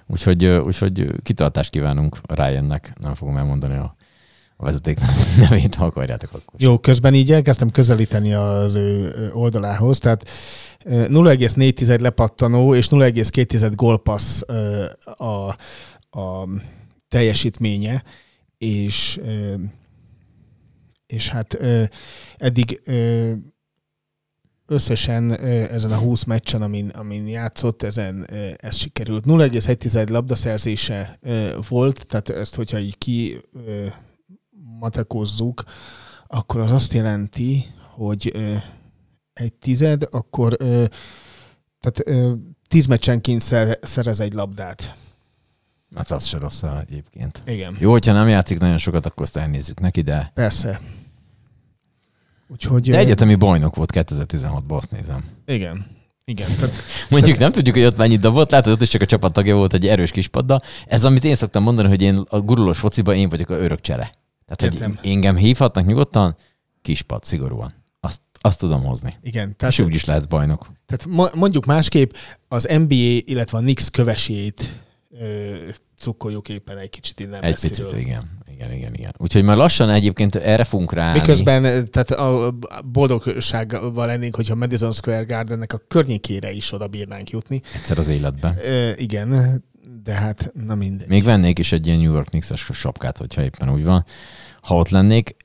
[0.07, 3.97] Úgyhogy, úgyhogy kitartást kívánunk Ryannek, nem fogom elmondani a,
[4.57, 4.99] a vezeték
[5.49, 6.61] nevét, ha akarjátok akkor.
[6.61, 10.29] Jó, közben így elkezdtem közelíteni az ő oldalához, tehát
[10.85, 14.43] ö, 0,4 lepattanó és 0,2 gólpassz
[15.05, 15.57] a,
[16.17, 16.49] a
[17.09, 18.03] teljesítménye,
[18.59, 19.21] és,
[21.07, 21.59] és hát
[22.37, 22.81] eddig
[24.67, 28.27] összesen ezen a 20 meccsen, amin, amin játszott, ezen
[28.57, 29.25] ez sikerült.
[29.27, 31.19] 0,1 labdaszerzése
[31.69, 33.41] volt, tehát ezt, hogyha így ki
[34.79, 35.65] matekozzuk,
[36.27, 38.33] akkor az azt jelenti, hogy
[39.33, 40.57] egy tized, akkor
[41.81, 42.05] tehát
[42.69, 44.95] tíz meccsenként szer, szerez egy labdát.
[45.95, 47.43] Hát az se rossz egyébként.
[47.47, 47.77] Igen.
[47.79, 50.81] Jó, hogyha nem játszik nagyon sokat, akkor azt elnézzük neki, de, Persze.
[52.49, 52.91] Úgyhogy...
[52.91, 55.25] de egyetemi bajnok volt 2016-ban, azt nézem.
[55.47, 55.87] Igen.
[56.25, 56.49] Igen.
[56.55, 56.75] Tehát,
[57.11, 59.87] Mondjuk nem tudjuk, hogy ott mennyit dobott, látod, ott is csak a csapattagja volt egy
[59.87, 60.61] erős kispadda.
[60.87, 64.15] Ez, amit én szoktam mondani, hogy én a gurulós fociban én vagyok a örök csere.
[64.47, 64.97] Tehát, Értem.
[65.01, 66.37] hogy engem hívhatnak nyugodtan,
[66.83, 67.75] kispad, szigorúan.
[68.01, 69.15] Azt, azt tudom hozni.
[69.23, 69.49] igen.
[69.49, 70.67] És Tehát, úgy is lehetsz bajnok.
[70.87, 72.15] tehát mondjuk másképp
[72.49, 72.95] az NBA,
[73.25, 74.86] illetve a Knicks kövesét
[75.99, 77.91] cukkoljuk éppen egy kicsit innen Egy messziről.
[77.91, 78.31] picit, igen.
[78.53, 79.15] Igen, igen, igen.
[79.19, 81.13] Úgyhogy már lassan egyébként erre fogunk rá.
[81.13, 87.63] Miközben tehát a boldogsággal lennénk, hogyha Madison Square Gardennek a környékére is oda bírnánk jutni.
[87.75, 88.57] Egyszer az életben.
[88.65, 89.63] Ö, igen,
[90.05, 91.09] de hát na mindegy.
[91.09, 94.05] Még vennék is egy ilyen New York Knicks-es sapkát, hogyha éppen úgy van.
[94.61, 95.37] Ha ott lennék,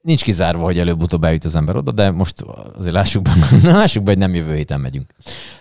[0.00, 2.40] nincs kizárva, hogy előbb-utóbb eljut az ember oda, de most
[2.76, 5.12] azért lássuk be, lássuk be hogy nem jövő héten megyünk.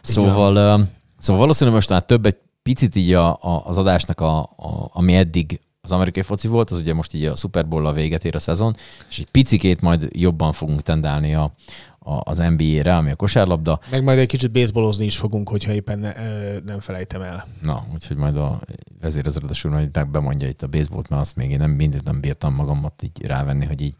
[0.01, 4.89] Szóval, szóval valószínűleg most már több egy picit így a, a, az adásnak, a, a,
[4.93, 8.35] ami eddig az amerikai foci volt, az ugye most így a Super Bowl-a véget ér
[8.35, 8.75] a szezon,
[9.09, 11.53] és egy picikét majd jobban fogunk tendálni a,
[11.99, 13.79] a, az NBA-re, ami a kosárlabda.
[13.91, 17.47] Meg majd egy kicsit baseballozni is fogunk, hogyha éppen ne, ö, nem felejtem el.
[17.61, 18.61] Na, úgyhogy majd a
[19.01, 22.19] vezérezredes úr majd meg bemondja itt a baseballt, mert azt még én nem mindent nem
[22.19, 23.95] bírtam magamat így rávenni, hogy így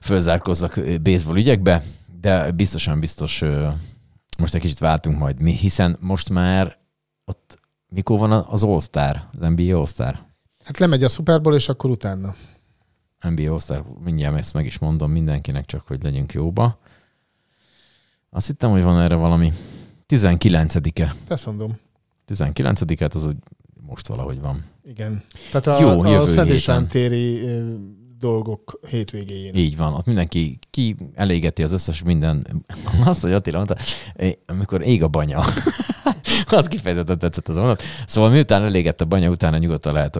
[0.00, 1.84] fölzárkozzak baseball ügyekbe,
[2.20, 3.42] de biztosan biztos
[4.38, 6.78] most egy kicsit váltunk majd mi, hiszen most már
[7.24, 7.58] ott
[7.96, 10.24] mikor van az All-Star, az NBA All-Star?
[10.64, 12.34] Hát lemegy a Super Bowl, és akkor utána.
[13.20, 16.78] NBA All-Star, mindjárt ezt meg is mondom mindenkinek, csak hogy legyünk jóba.
[18.30, 19.52] Azt hittem, hogy van erre valami
[20.08, 21.14] 19-e.
[21.28, 21.78] Ezt mondom.
[22.28, 23.36] 19-et az úgy
[23.86, 24.64] most valahogy van.
[24.84, 25.22] Igen.
[25.50, 26.54] Tehát a, Jó, a jövő Szent héten.
[26.56, 27.74] István téri ö,
[28.18, 29.54] dolgok hétvégéjén.
[29.54, 32.64] Így van, ott mindenki ki elégeti az összes minden.
[33.04, 33.76] Azt, hogy Attila mondta,
[34.46, 35.44] amikor ég a banya.
[36.46, 37.82] az kifejezetten tetszett az mondat.
[38.06, 40.14] Szóval miután elégett a banya, utána nyugodtan lehet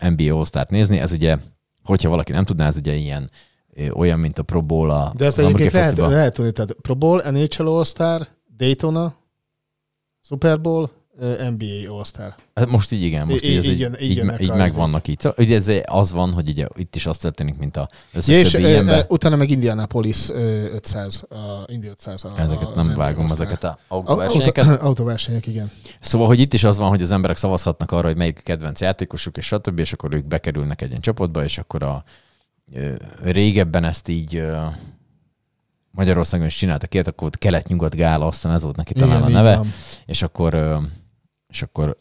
[0.00, 0.98] NBA all nézni.
[0.98, 1.36] Ez ugye,
[1.84, 3.30] hogyha valaki nem tudná, ez ugye ilyen
[3.92, 7.22] olyan, mint a Pro Bowl a De ezt egyébként lehet, lehet tudni, tehát Pro Bowl,
[7.30, 9.14] NHL All-Star, Daytona,
[10.20, 12.34] Super Bowl, NBA All-Star.
[12.54, 15.20] Hát Most így igen, most Í- így, ez így így, jön- így így, megvannak így.
[15.20, 18.40] Szóval, ugye ez az van, hogy ugye itt is azt történik, mint a összes Ja,
[18.40, 19.04] és többi ilyenben.
[19.08, 22.24] utána meg Indianapolis ö, 500, a Indy 500.
[22.24, 23.40] A, Ezeket az nem vágom, All-Star.
[23.46, 24.66] ezeket a autóversenyeket.
[24.66, 25.70] Autó, autóversenyek, igen.
[26.00, 29.36] Szóval, hogy itt is az van, hogy az emberek szavazhatnak arra, hogy melyik kedvenc játékosuk,
[29.36, 32.04] és stb., és akkor ők bekerülnek egy ilyen csapatba, és akkor a
[33.22, 34.42] régebben ezt így
[35.90, 39.60] Magyarországon is csináltak ilyet, akkor kelet-nyugat gála, aztán ez volt neki talán igen, a neve,
[40.06, 40.78] és akkor,
[41.54, 41.96] és akkor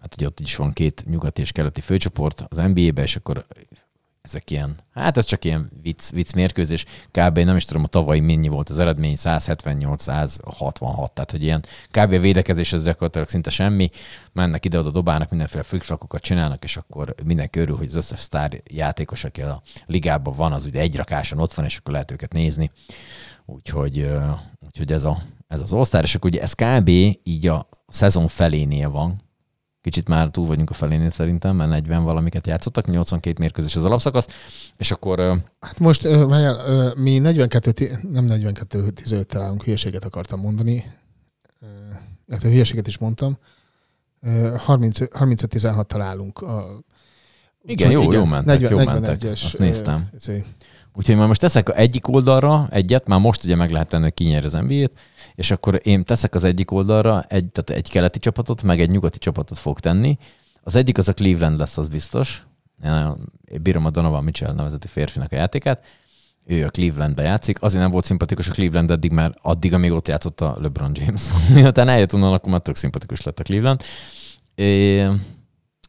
[0.00, 3.46] hát ugye ott is van két nyugati és keleti főcsoport az NBA-be, és akkor
[4.22, 7.38] ezek ilyen, hát ez csak ilyen vicc, vicc mérkőzés, kb.
[7.38, 12.10] nem is tudom, a tavalyi mennyi volt az eredmény, 178-166, tehát hogy ilyen kb.
[12.20, 13.90] védekezés ez gyakorlatilag szinte semmi,
[14.32, 19.24] mennek ide-oda, dobálnak, mindenféle flickflakokat csinálnak, és akkor mindenki örül, hogy az összes sztár játékos,
[19.24, 22.70] aki a ligában van, az ugye egy rakáson ott van, és akkor lehet őket nézni.
[23.46, 24.08] Úgyhogy,
[24.60, 25.22] úgyhogy ez, a,
[25.52, 26.88] ez az osztály, és akkor ugye ez kb.
[27.22, 29.16] így a szezon felénél van,
[29.82, 34.26] Kicsit már túl vagyunk a felénél szerintem, mert 40 valamiket játszottak, 82 mérkőzés az alapszakasz,
[34.76, 35.18] és akkor
[35.60, 40.84] Hát most várjál, mi 42, ti- nem 42 15 találunk, hülyeséget akartam mondani.
[42.30, 43.38] Hát a hülyeséget is mondtam.
[44.20, 46.38] Ö, 30 35-16 találunk.
[46.38, 46.82] A,
[47.64, 49.18] Igen, jó- jó mentek, jó mentek.
[49.20, 50.08] 41-es, Azt néztem.
[50.14, 50.44] izé.
[50.94, 54.24] Úgyhogy már most teszek egyik oldalra egyet, már most ugye meg lehet tenni, hogy ki
[54.24, 54.92] nyer az NBA-t,
[55.34, 59.18] és akkor én teszek az egyik oldalra egy, tehát egy keleti csapatot, meg egy nyugati
[59.18, 60.18] csapatot fog tenni.
[60.62, 62.46] Az egyik az a Cleveland lesz, az biztos.
[62.84, 65.84] Én nagyon bírom a Donovan Mitchell nevezeti férfinak a játékát.
[66.44, 67.62] Ő a Clevelandbe játszik.
[67.62, 71.22] Azért nem volt szimpatikus a Cleveland eddig, mert addig, amíg ott játszott a LeBron James.
[71.54, 73.82] Miután eljött onnan, akkor már tök szimpatikus lett a Cleveland.
[74.54, 75.08] É,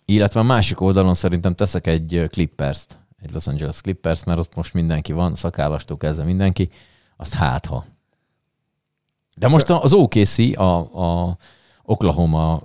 [0.05, 4.73] illetve a másik oldalon szerintem teszek egy Clippers-t, egy Los Angeles Clippers, mert ott most
[4.73, 6.69] mindenki van, szakállastól kezdve mindenki,
[7.17, 7.85] azt hát ha.
[9.35, 10.77] De most az OKC, a,
[11.27, 11.37] a
[11.83, 12.61] Oklahoma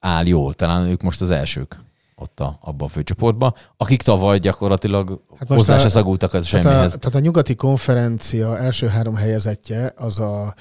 [0.00, 1.84] áll jól, talán ők most az elsők.
[2.18, 6.46] ott a, abba a főcsoportba, akik tavaly gyakorlatilag hát Hát hozzá a- se szagultak az
[6.46, 6.96] Tehát a, semmihez.
[7.00, 10.54] tehát a nyugati konferencia első három helyezettje az a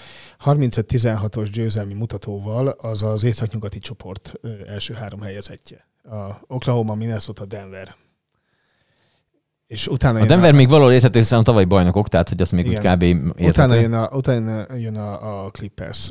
[0.45, 4.33] 35-16-os győzelmi mutatóval az az északnyugati csoport
[4.67, 5.87] első három helyezettje.
[6.03, 7.95] A Oklahoma, Minnesota, Denver.
[9.67, 12.65] És utána A Denver még valahol érthető, hiszen a tavalyi bajnokok, tehát hogy az még
[12.65, 12.95] úgy Igen.
[12.95, 13.03] kb.
[13.03, 13.47] érthető.
[13.47, 16.09] Utána jön a, utána jön a, a Clippers.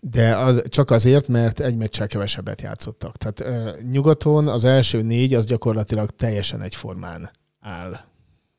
[0.00, 3.16] De az, csak azért, mert egy meccsel kevesebbet játszottak.
[3.16, 3.44] Tehát
[3.90, 8.00] nyugaton az első négy az gyakorlatilag teljesen egyformán áll.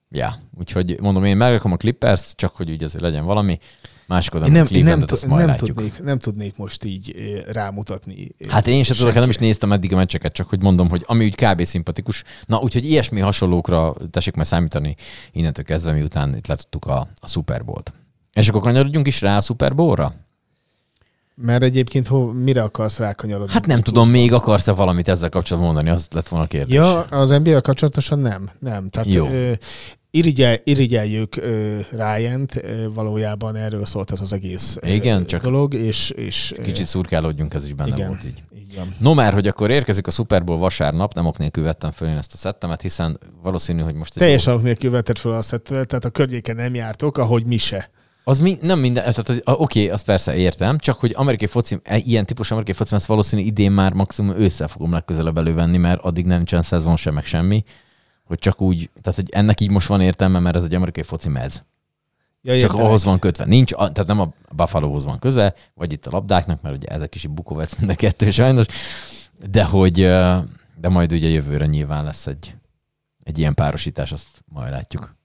[0.09, 3.59] Ja, úgyhogy mondom, én megrakom a Clippers, csak hogy úgy azért legyen valami.
[4.07, 5.73] A nem, nem, tud- majd nem, látjuk.
[5.75, 8.27] tudnék, nem tudnék most így ö, rámutatni.
[8.37, 11.03] ö, Hát én sem tudok, nem is néztem eddig a meccseket, csak hogy mondom, hogy
[11.07, 11.63] ami úgy kb.
[11.63, 12.23] szimpatikus.
[12.45, 14.95] Na, úgyhogy ilyesmi hasonlókra tessék majd számítani
[15.31, 17.93] innentől kezdve, miután itt letudtuk a, a Super Bowl-t.
[18.33, 20.13] És akkor kanyarodjunk is rá a Super Bowl-ra?
[21.35, 23.53] Mert egyébként ho, mire akarsz rákanyarodni?
[23.53, 26.75] Hát nem tudom, még akarsz-e valamit ezzel kapcsolatban mondani, az lett volna a kérdés.
[26.75, 28.49] Ja, az NBA-vel kapcsolatosan nem.
[28.59, 28.89] Nem.
[28.89, 29.27] Tehát Jó.
[29.29, 29.51] Ö,
[30.15, 31.35] irigyel, irigyeljük
[31.91, 32.61] Ryan-t,
[32.93, 37.73] valójában erről szólt ez az egész Igen, csak dolog, és, és Kicsit szurkálódjunk, ez is
[37.73, 38.43] benne igen, volt így.
[38.57, 38.93] így van.
[38.99, 42.17] No már, hogy akkor érkezik a Super Bowl vasárnap, nem ok nélkül vettem föl én
[42.17, 44.13] ezt a szettemet, hiszen valószínű, hogy most...
[44.13, 47.89] Teljesen alap nélkül vetted fel azt, tehát a környéken nem jártok, ahogy mi se.
[48.23, 51.97] Az mi, nem minden, tehát a- oké, azt persze értem, csak hogy amerikai foci, e-
[51.97, 56.25] ilyen típusú amerikai foci, ezt valószínű idén már maximum ősszel fogom legközelebb elővenni, mert addig
[56.25, 57.63] nem nincsen szezon sem, meg semmi,
[58.33, 61.29] hogy csak úgy, tehát hogy ennek így most van értelme, mert ez egy amerikai foci
[61.29, 61.63] mez.
[62.41, 62.85] Ja, Csak értem.
[62.85, 63.45] ahhoz van kötve.
[63.45, 67.15] Nincs, a- tehát nem a Buffalohoz van köze, vagy itt a labdáknak, mert ugye ezek
[67.15, 68.65] is így bukovec mind a kettő sajnos,
[69.49, 69.93] de hogy,
[70.79, 72.55] de majd ugye jövőre nyilván lesz egy,
[73.23, 75.15] egy ilyen párosítás, azt majd látjuk.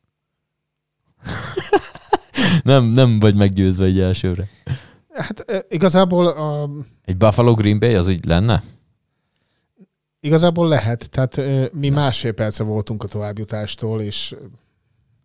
[2.62, 4.48] nem, nem vagy meggyőzve egy elsőre.
[5.12, 6.68] Hát igazából, a,
[7.04, 8.62] Egy Buffalo Green Bay az úgy lenne?
[10.20, 11.10] Igazából lehet.
[11.10, 11.40] Tehát
[11.72, 14.34] mi másfél perce voltunk a továbbjutástól, és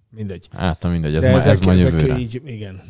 [0.09, 0.47] mindegy.
[0.51, 2.17] Hát, mindegy, ez, De ma, ezek, ez ezek jövőre.
[2.17, 2.81] így, igen.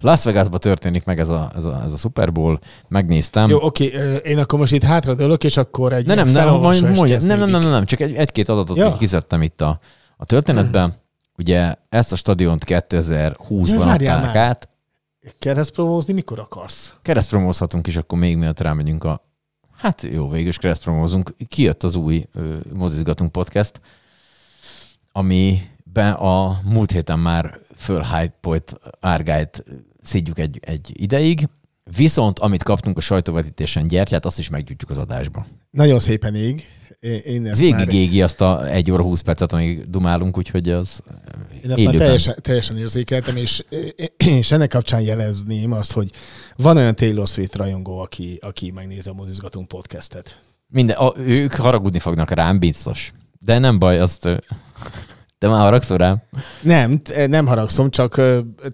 [0.00, 3.48] Las Vegasban történik meg ez a, ez a, ez a Super Bowl, megnéztem.
[3.48, 3.92] Jó, oké,
[4.24, 7.26] én akkor most itt hátradőlök, és akkor egy Ne, nem, nem, felolvasó majd mondja, nem,
[7.26, 7.70] nem, nem, kezdődik.
[7.70, 8.92] nem, csak egy, egy-két adatot Ja.
[8.92, 9.80] kiszedtem itt a,
[10.16, 10.94] a történetben.
[11.38, 14.68] Ugye ezt a stadiont 2020-ban Ja, adták át.
[15.38, 16.94] Kell ezt promózni, mikor akarsz?
[17.02, 19.25] Keresztpromózhatunk is, akkor még mielőtt rámegyünk a...
[19.76, 21.34] Hát jó, végül is keresztpromózunk.
[21.48, 23.80] Kijött az új ö, Mozizgatunk podcast,
[25.12, 29.64] amiben a múlt héten már fölhypolt árgályt
[30.02, 31.48] szídjuk egy, egy ideig,
[31.96, 35.46] viszont amit kaptunk a sajtóvetítésen gyertyát, azt is meggyújtjuk az adásba.
[35.70, 36.64] Nagyon szépen ég.
[37.24, 41.02] Én ezt Végig már, égi azt a 1 óra 20 percet, amíg dumálunk, úgyhogy az
[41.66, 41.98] én ezt már élőben.
[41.98, 43.64] teljesen, teljesen érzékeltem, és,
[44.16, 46.10] és ennek kapcsán jelezném azt, hogy
[46.56, 50.40] van olyan Taylor Swift rajongó, aki, aki megnézi a Mozizgatunk podcastet.
[50.68, 53.12] Minden, a, ők haragudni fognak rám, biztos.
[53.38, 54.28] De nem baj, azt...
[55.38, 56.22] Te már haragszol rám?
[56.62, 58.14] Nem, nem haragszom, csak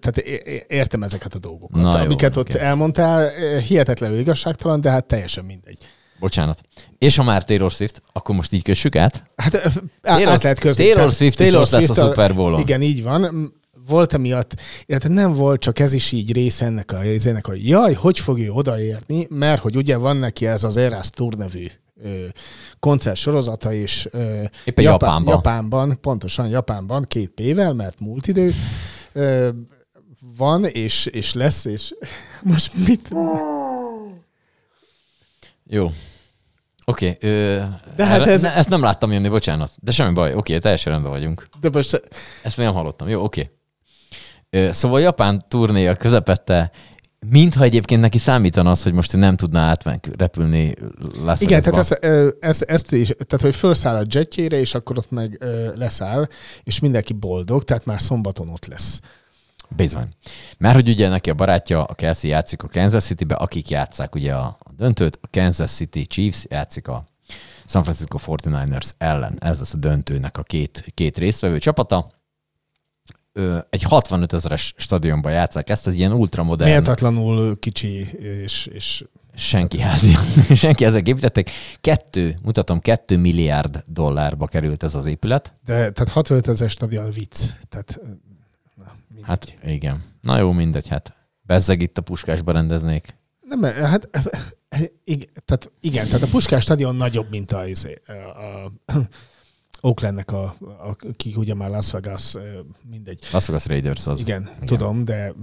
[0.00, 0.18] tehát
[0.66, 1.83] értem ezeket a dolgokat.
[1.83, 2.59] Na jó, amiket ott oké.
[2.59, 3.28] elmondtál,
[3.59, 5.78] hihetetlenül igazságtalan, de hát teljesen mindegy.
[6.23, 6.61] Bocsánat.
[6.99, 9.25] És ha már Taylor Swift, akkor most így kössük át?
[9.37, 10.85] Hát á- Taylor- át lehet közni.
[10.85, 12.61] Taylor Swift is ott lesz a Super Bowl-on.
[12.61, 13.53] Igen, így van.
[13.87, 14.55] Volt emiatt,
[14.87, 16.97] illetve nem volt, csak ez is így része ennek a
[17.29, 21.11] ennek hogy jaj, hogy fog ő odaérni, mert hogy ugye van neki ez az Eras
[21.11, 21.67] Tour nevű
[22.79, 23.73] koncert sorozata,
[24.11, 25.35] ö, Éppen Japánban.
[25.35, 28.53] Japánban, pontosan Japánban, két P-vel, mert múlt idő,
[30.37, 31.95] van, és, és lesz, és
[32.43, 33.09] most mit?
[35.67, 35.91] Jó.
[36.92, 37.09] Oké.
[37.09, 37.59] Okay,
[37.96, 39.72] De hát ez- ne, ezt nem láttam jönni, bocsánat.
[39.81, 41.46] De semmi baj, oké, okay, teljesen rendben vagyunk.
[41.61, 42.02] De most
[42.42, 43.09] Ezt még nem hallottam.
[43.09, 43.50] Jó, oké.
[44.50, 44.72] Okay.
[44.72, 46.70] Szóval Japán turnéja közepette,
[47.26, 50.74] mintha egyébként neki számítana az, hogy most nem tudná átmenni, repülni
[51.22, 54.98] Las Igen, tehát ezt, ö, ezt, ezt is, tehát hogy felszáll a jetjére, és akkor
[54.98, 56.26] ott meg ö, leszáll,
[56.62, 59.00] és mindenki boldog, tehát már szombaton ott lesz.
[59.77, 60.09] Bizony.
[60.59, 64.35] Mert hogy ugye neki a barátja, a Kelsey játszik a Kansas City-be, akik játszák ugye
[64.35, 67.05] a döntőt, a Kansas City Chiefs játszik a
[67.67, 69.37] San Francisco 49ers ellen.
[69.41, 72.11] Ez lesz a döntőnek a két, két résztvevő csapata.
[73.33, 79.05] Ö, egy 65 ezeres stadionban játszák ezt, ez ilyen ultramodern, Méltatlanul kicsi, és, és
[79.35, 80.15] senki házi,
[80.55, 81.51] senki ezek építettek.
[81.81, 85.55] Kettő, mutatom, kettő milliárd dollárba került ez az épület.
[85.65, 87.39] de tehát 65 ezer stadion vicc.
[87.69, 88.01] Tehát,
[89.27, 89.59] mindegy.
[89.61, 90.03] Hát igen.
[90.21, 93.15] Na jó, mindegy, hát bezzeg itt a puskásba rendeznék.
[93.41, 94.09] Nem, hát
[95.05, 98.71] igen, tehát, igen, tehát a Puskás stadion nagyobb, mint a, izé, a, a
[99.81, 102.41] Oaklandnek, a, a, ki ugye már Las Vegas, ö,
[102.91, 103.18] mindegy.
[103.33, 104.20] Las Vegas Raiders az.
[104.20, 105.35] Igen, igen, tudom, de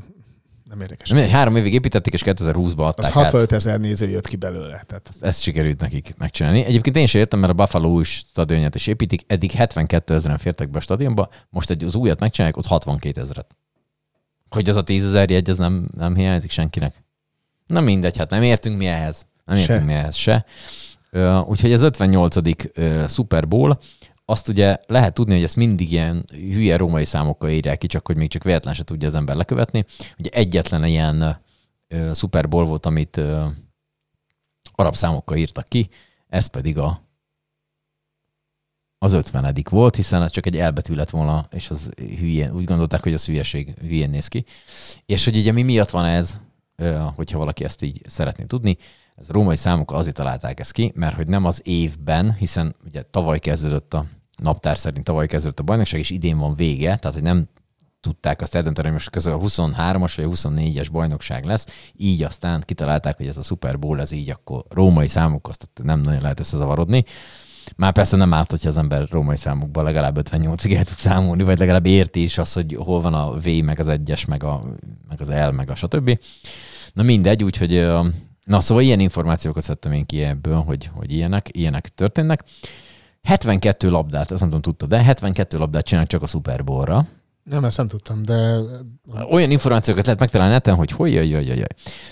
[0.64, 1.10] Nem érdekes.
[1.10, 3.14] Nem, három évig építették, és 2020-ban adták Az át.
[3.14, 4.84] 65 ezer néző jött ki belőle.
[4.88, 6.64] Tehát Ezt sikerült nekik megcsinálni.
[6.64, 9.22] Egyébként én sem értem, mert a Buffalo új stadionját is építik.
[9.28, 13.56] Eddig 72 ezeren fértek be a stadionba, most egy az újat megcsinálják, ott 62 ezeret.
[14.50, 17.04] Hogy az a 10 ezer jegy, az nem, nem hiányzik senkinek.
[17.68, 19.28] Na mindegy, hát nem értünk mi ehhez.
[19.46, 19.62] Nem Se.
[19.62, 20.46] értünk mi ehhez se.
[21.46, 22.36] Úgyhogy az 58.
[22.74, 23.80] ö, Super Bowl,
[24.26, 28.16] azt ugye lehet tudni, hogy ezt mindig ilyen hülye római számokkal írják ki, csak hogy
[28.16, 29.86] még csak véletlen se tudja az ember lekövetni.
[30.18, 31.42] Ugye egyetlen ilyen
[32.14, 33.22] Super Bowl volt, amit
[34.72, 35.90] arab számokkal írtak ki,
[36.28, 37.09] ez pedig a
[39.00, 43.04] az ötvenedik volt, hiszen ez csak egy elbetű lett volna, és az hülyén, úgy gondolták,
[43.04, 44.46] hogy az hülyeség hülyén néz ki.
[45.06, 46.38] És hogy ugye mi miatt van ez,
[47.16, 48.78] hogyha valaki ezt így szeretné tudni,
[49.16, 53.02] ez a római számokkal azért találták ezt ki, mert hogy nem az évben, hiszen ugye
[53.02, 54.06] tavaly kezdődött a
[54.44, 57.48] naptár szerint tavaly kezdődött a bajnokság, és idén van vége, tehát hogy nem
[58.02, 62.64] tudták azt eldönteni, hogy most közül a 23-as vagy a 24-es bajnokság lesz, így aztán
[62.66, 66.40] kitalálták, hogy ez a Super Bowl, ez így akkor római számok, azt nem nagyon lehet
[66.40, 67.04] összezavarodni.
[67.76, 71.60] Már persze nem árt, hogyha az ember római számokban legalább 58-ig el tud számolni, vagy
[71.60, 74.62] legalább érti is azt, hogy hol van a V, meg az egyes, meg, a,
[75.10, 76.20] meg az L, meg a stb.
[76.94, 77.88] Na mindegy, úgyhogy
[78.46, 82.44] na szóval ilyen információkat szedtem én ki ebből, hogy, hogy ilyenek, ilyenek történnek.
[83.22, 87.06] 72 labdát, ezt nem tudom, tudta, de 72 labdát csinálnak csak a Super Bowl-ra.
[87.50, 88.58] Nem, ezt nem tudtam, de
[89.30, 91.66] Olyan információkat lehet megtalálni neten, hogy hogy jaj, jaj, jaj.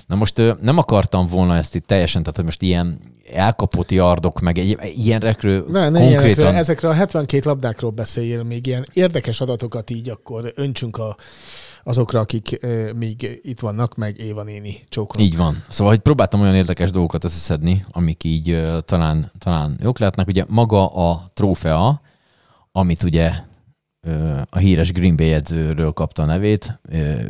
[0.08, 3.00] Na most nem akartam volna ezt itt teljesen, tehát hogy most ilyen
[3.34, 6.08] elkapott yardok, meg egy, ilyenekről ne, ne konkrétan...
[6.08, 11.16] ilyenekről, ezekről a 72 labdákról beszéljél, még ilyen érdekes adatokat így akkor öntsünk a,
[11.84, 15.28] azokra, akik e, még itt vannak, meg Éva néni csókolom.
[15.28, 15.64] Így van.
[15.70, 20.28] Szóval, hogy próbáltam olyan érdekes dolgokat összeszedni, amik így ö, talán, talán jók lehetnek.
[20.28, 22.02] Ugye maga a trófea,
[22.72, 23.32] amit ugye
[24.50, 26.80] a híres Green Bay edzőről kapta a nevét,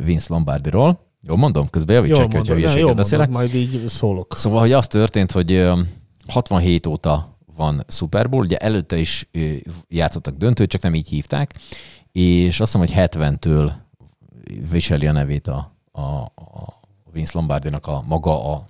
[0.04, 1.06] Vince Lombardiról.
[1.22, 1.70] Jól mondom?
[1.70, 3.28] Közben javítsák ki, hogyha hülyeséget beszélek.
[3.28, 4.36] mondod, majd így szólok.
[4.36, 5.80] Szóval, hogy az történt, hogy ö,
[6.26, 9.28] 67 óta van Super Bowl, ugye előtte is
[9.88, 11.54] játszottak döntőt, csak nem így hívták,
[12.12, 13.72] és azt hiszem, hogy 70-től
[14.70, 16.80] viseli a nevét a, a, a
[17.12, 18.64] Vince Lombardinak a maga a,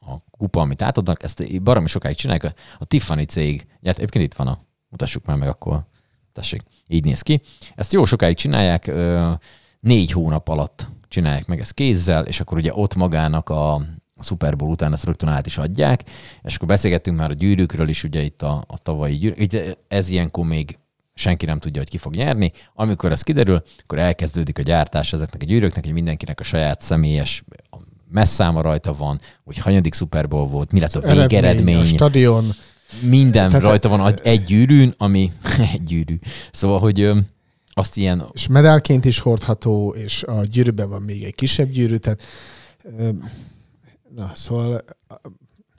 [0.00, 1.22] a kupa, amit átadnak.
[1.22, 2.44] Ezt baromi sokáig csinálják.
[2.44, 4.58] A, a Tiffany cég, hát egyébként itt van a,
[4.88, 5.82] mutassuk már meg akkor,
[6.32, 7.40] tessék, így néz ki.
[7.74, 8.90] Ezt jó sokáig csinálják,
[9.80, 14.56] négy hónap alatt csinálják meg ezt kézzel, és akkor ugye ott magának a, a Super
[14.56, 16.02] Bowl után ezt rögtön át is adják,
[16.42, 20.46] és akkor beszélgettünk már a gyűrűkről is, ugye itt a, a tavalyi gyűrűk, ez ilyenkor
[20.46, 20.78] még
[21.14, 22.52] senki nem tudja, hogy ki fog nyerni.
[22.74, 27.44] Amikor ez kiderül, akkor elkezdődik a gyártás ezeknek a gyűrűknek, hogy mindenkinek a saját személyes
[28.10, 32.52] messzáma rajta van, hogy hanyadik Super Bowl volt, mi lesz a végeredmény, A stadion.
[33.02, 35.32] Minden Tehát- rajta van egy- gyűrűn, ami
[35.72, 36.18] egy gyűrű.
[36.52, 37.10] Szóval, hogy
[37.72, 42.22] azt ilyen és medálként is hordható, és a gyűrűben van még egy kisebb gyűrű, tehát
[44.14, 44.80] na, szóval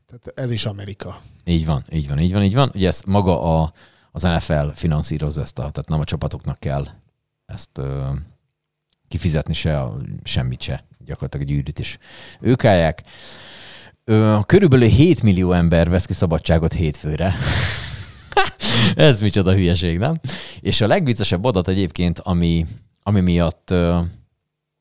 [0.08, 1.22] tehát ez is Amerika.
[1.46, 2.72] Így van, így van, így van, így van.
[2.76, 3.74] Ugye ezt maga a,
[4.12, 6.88] az NFL finanszírozza ezt, a, tehát nem a csapatoknak kell
[7.46, 8.10] ezt ö,
[9.08, 10.86] kifizetni se, a, semmit se.
[11.06, 11.98] Gyakorlatilag a gyűrűt is
[12.40, 13.02] ők állják.
[14.46, 17.34] Körülbelül 7 millió ember vesz ki szabadságot hétfőre.
[18.96, 20.20] Ez micsoda hülyeség, nem?
[20.60, 22.66] És a legviccesebb adat egyébként, ami,
[23.04, 23.74] ami miatt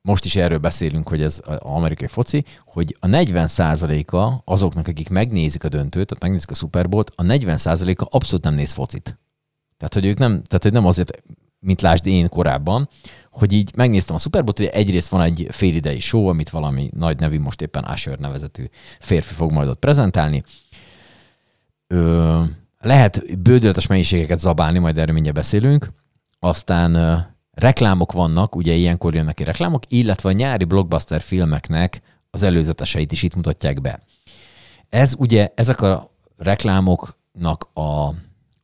[0.02, 5.64] most is erről beszélünk, hogy ez az amerikai foci, hogy a 40%-a azoknak, akik megnézik
[5.64, 9.18] a döntőt, tehát megnézik a Super Bowl-t, a 40%-a abszolút nem néz focit.
[9.76, 11.22] Tehát, hogy ők nem, tehát, hogy nem azért,
[11.58, 12.88] mint lásd én korábban,
[13.30, 17.18] hogy így megnéztem a Super Bowl-t, hogy egyrészt van egy félidei show, amit valami nagy
[17.18, 18.64] nevű, most éppen Usher nevezetű
[19.00, 20.42] férfi fog majd ott prezentálni.
[21.86, 22.42] Ö,
[22.78, 25.92] lehet bődöletes mennyiségeket zabálni, majd erről mindjárt beszélünk.
[26.38, 27.16] Aztán ö,
[27.50, 33.22] reklámok vannak, ugye ilyenkor jönnek ki reklámok, illetve a nyári blockbuster filmeknek az előzeteseit is
[33.22, 34.02] itt mutatják be.
[34.88, 38.14] Ez ugye, ezek a reklámoknak a,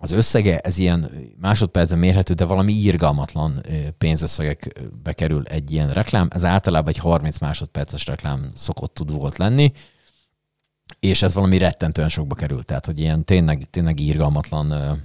[0.06, 3.62] az összege, ez ilyen másodpercen mérhető, de valami írgalmatlan
[3.98, 6.28] pénzösszegekbe kerül egy ilyen reklám.
[6.30, 9.72] Ez általában egy 30 másodperces reklám szokott tud volt lenni,
[11.00, 12.62] és ez valami rettentően sokba kerül.
[12.62, 14.98] Tehát, hogy ilyen tényleg, tényleg írgalmatlan,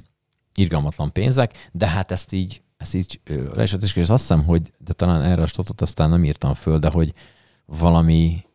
[0.56, 3.20] írgalmatlan pénzek, de hát ezt így, ezt így
[3.54, 6.80] le is és azt hiszem, hogy, de talán erre a statot aztán nem írtam föl,
[6.80, 7.14] de hogy
[7.66, 8.46] valami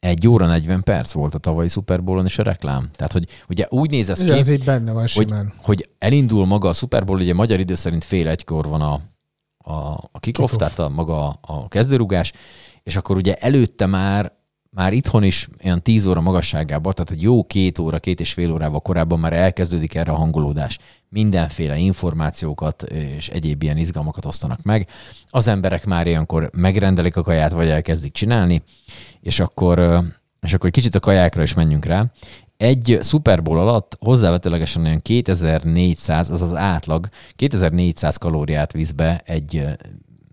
[0.00, 2.88] egy óra 40 perc volt a tavalyi Super Bowl-on is a reklám.
[2.92, 5.52] Tehát, hogy ugye úgy néz ez ki, ez így benne van hogy, simán.
[5.56, 8.92] hogy elindul maga a Super Bowl, ugye magyar idő szerint fél egykor van a,
[9.58, 9.72] a,
[10.12, 10.56] a kick-off, Kick-off.
[10.56, 12.32] tehát a maga a kezdőrugás,
[12.82, 14.38] és akkor ugye előtte már
[14.72, 18.52] már itthon is olyan 10 óra magasságában, tehát egy jó két óra, két és fél
[18.52, 20.78] órával korábban már elkezdődik erre a hangolódás.
[21.08, 24.88] Mindenféle információkat és egyéb ilyen izgalmakat osztanak meg.
[25.26, 28.62] Az emberek már ilyenkor megrendelik a kaját, vagy elkezdik csinálni,
[29.20, 30.02] és akkor,
[30.40, 32.04] és akkor egy kicsit a kajákra is menjünk rá.
[32.56, 39.66] Egy Super Bowl alatt hozzávetőlegesen olyan 2400, az az átlag, 2400 kalóriát visz be egy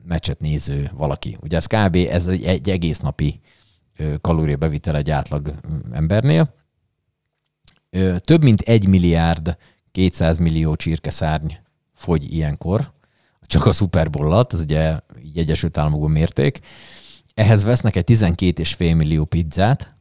[0.08, 1.38] meccset néző valaki.
[1.42, 1.96] Ugye ez kb.
[1.96, 3.40] ez egy, egy egész napi
[4.22, 5.54] kalóriabevitel egy átlag
[5.92, 6.54] embernél.
[8.18, 9.58] Több mint egy milliárd
[9.92, 11.52] 200 millió csirkeszárny
[11.94, 12.92] fogy ilyenkor,
[13.48, 16.60] csak a Super Bowl alatt, ez ugye így Egyesült Államokban mérték.
[17.38, 19.96] Ehhez vesznek egy 12,5 millió pizzát,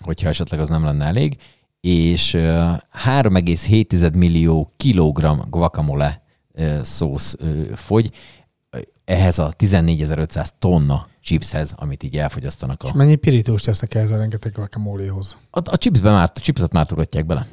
[0.00, 1.36] hogyha esetleg az nem lenne elég,
[1.80, 6.22] és 3,7 millió kilogramm guacamole
[6.82, 7.36] szósz
[7.74, 8.10] fogy,
[9.04, 12.82] ehhez a 14.500 tonna chipshez, amit így elfogyasztanak.
[12.82, 12.86] A...
[12.86, 15.36] És mennyi pirítóst tesznek ehhez a rengeteg guacamoléhoz?
[15.50, 17.46] A, a chipsbe már, a chipset mártogatják bele.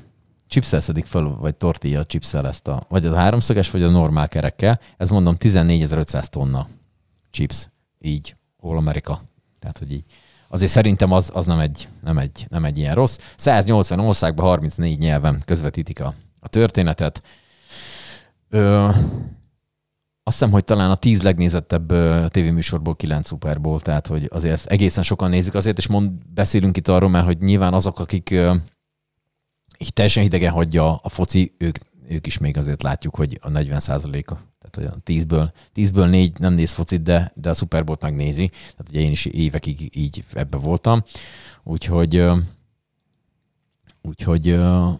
[0.47, 4.79] Chipszel szedik fel, vagy tortilla chipszel ezt a, vagy a háromszöges, vagy a normál kerekkel.
[4.97, 6.67] Ez mondom 14.500 tonna
[7.31, 7.69] chips.
[8.01, 8.35] Így,
[8.65, 9.21] All America.
[9.59, 10.03] Tehát, hogy így.
[10.47, 13.17] Azért szerintem az, az nem, egy, nem, egy, nem egy ilyen rossz.
[13.37, 17.21] 180 országban 34 nyelven közvetítik a, a történetet.
[18.49, 18.87] Ö,
[20.27, 21.87] azt hiszem, hogy talán a tíz legnézettebb
[22.29, 25.53] tévéműsorból kilenc Super Bowl, tehát hogy azért ezt egészen sokan nézik.
[25.53, 28.29] Azért is mond, beszélünk itt arról, mert hogy nyilván azok, akik
[29.77, 31.75] így teljesen hidegen hagyja a foci, ők,
[32.07, 33.79] ők is még azért látjuk, hogy a 40
[34.25, 34.37] a
[34.69, 38.47] tehát olyan 10-ből, 10-ből 4 nem néz focit, de, de a Super Bowl-t megnézi.
[38.47, 41.03] Tehát ugye én is évekig így ebbe voltam.
[41.63, 42.25] Úgyhogy,
[44.01, 44.45] úgyhogy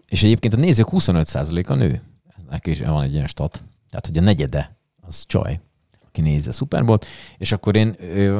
[0.07, 2.01] és egyébként a nézők 25%-a nő.
[2.38, 3.63] Ez neki is van egy ilyen stat.
[3.89, 5.59] Tehát, hogy a negyede az csaj,
[6.07, 7.05] aki nézi a Super Bowl-t,
[7.38, 7.95] és akkor én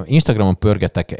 [0.06, 1.12] Instagramon pörgetek,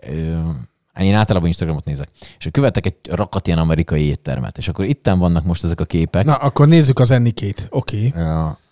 [1.00, 5.44] én általában Instagramot nézek, és követek egy rakat ilyen amerikai éttermet, és akkor itten vannak
[5.44, 6.26] most ezek a képek.
[6.26, 8.08] Na, akkor nézzük az ennikét, oké.
[8.08, 8.24] Okay.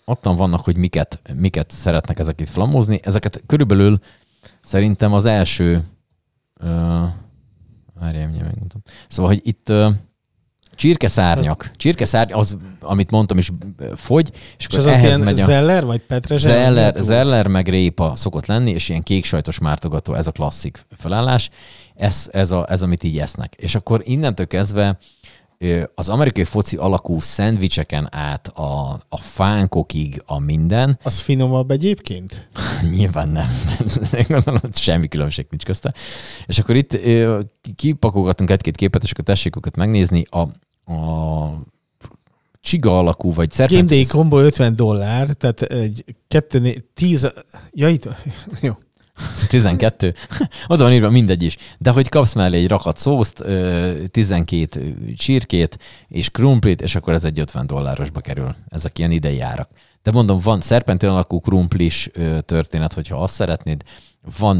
[0.04, 3.00] Ottan vannak, hogy miket, miket szeretnek ezek itt flamozni.
[3.02, 3.98] Ezeket körülbelül
[4.62, 5.84] szerintem az első
[6.60, 6.68] uh,
[8.00, 8.82] várjál, megmondtam.
[9.08, 9.94] Szóval, hogy itt uh,
[10.74, 11.70] Csirkeszárnyak.
[11.76, 13.50] Csirkeszárny, az, amit mondtam is,
[13.94, 15.44] fogy, és, és akkor ehhez megy a...
[15.44, 16.52] Zeller, vagy Petrezsel?
[16.52, 21.50] Zeller, zeller, meg répa szokott lenni, és ilyen kék sajtos mártogató, ez a klasszik felállás.
[21.94, 23.54] Ez, ez, a, ez, amit így esznek.
[23.56, 24.98] És akkor innentől kezdve
[25.94, 30.98] az amerikai foci alakú szendvicseken át a, a fánkokig a minden.
[31.02, 32.48] Az finomabb egyébként?
[32.96, 33.48] Nyilván nem.
[34.28, 35.94] Gondolom, semmi különbség nincs közte.
[36.46, 36.98] És akkor itt
[37.76, 40.24] kipakolgatunk egy-két képet, és akkor tessék őket megnézni.
[40.30, 40.40] A,
[40.92, 41.62] a
[42.60, 43.80] csiga alakú, vagy szerpent...
[43.80, 47.32] Game Day combo 50 dollár, tehát egy kettő, tíz,
[47.72, 48.08] ja itt,
[48.60, 48.72] jó.
[49.48, 50.14] 12.
[50.66, 51.56] Oda van írva mindegy is.
[51.78, 53.44] De hogy kapsz mellé egy rakat szószt,
[54.10, 58.54] 12 csirkét és krumplit, és akkor ez egy 50 dollárosba kerül.
[58.68, 59.70] Ezek ilyen idei árak.
[60.02, 62.10] De mondom, van szerpentin alakú krumplis
[62.44, 63.82] történet, hogyha azt szeretnéd.
[64.38, 64.58] Van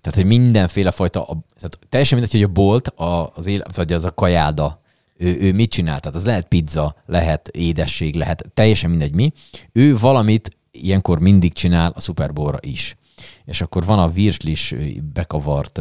[0.00, 2.92] tehát, hogy mindenféle fajta, tehát teljesen mindegy, hogy a bolt,
[3.34, 4.80] az élet, vagy az a kajáda,
[5.16, 6.00] ő, ő mit csinál?
[6.00, 9.32] Tehát az lehet pizza, lehet édesség, lehet teljesen mindegy mi.
[9.72, 12.30] Ő valamit ilyenkor mindig csinál a Super
[12.60, 12.96] is
[13.44, 14.74] és akkor van a virslis
[15.12, 15.80] bekavart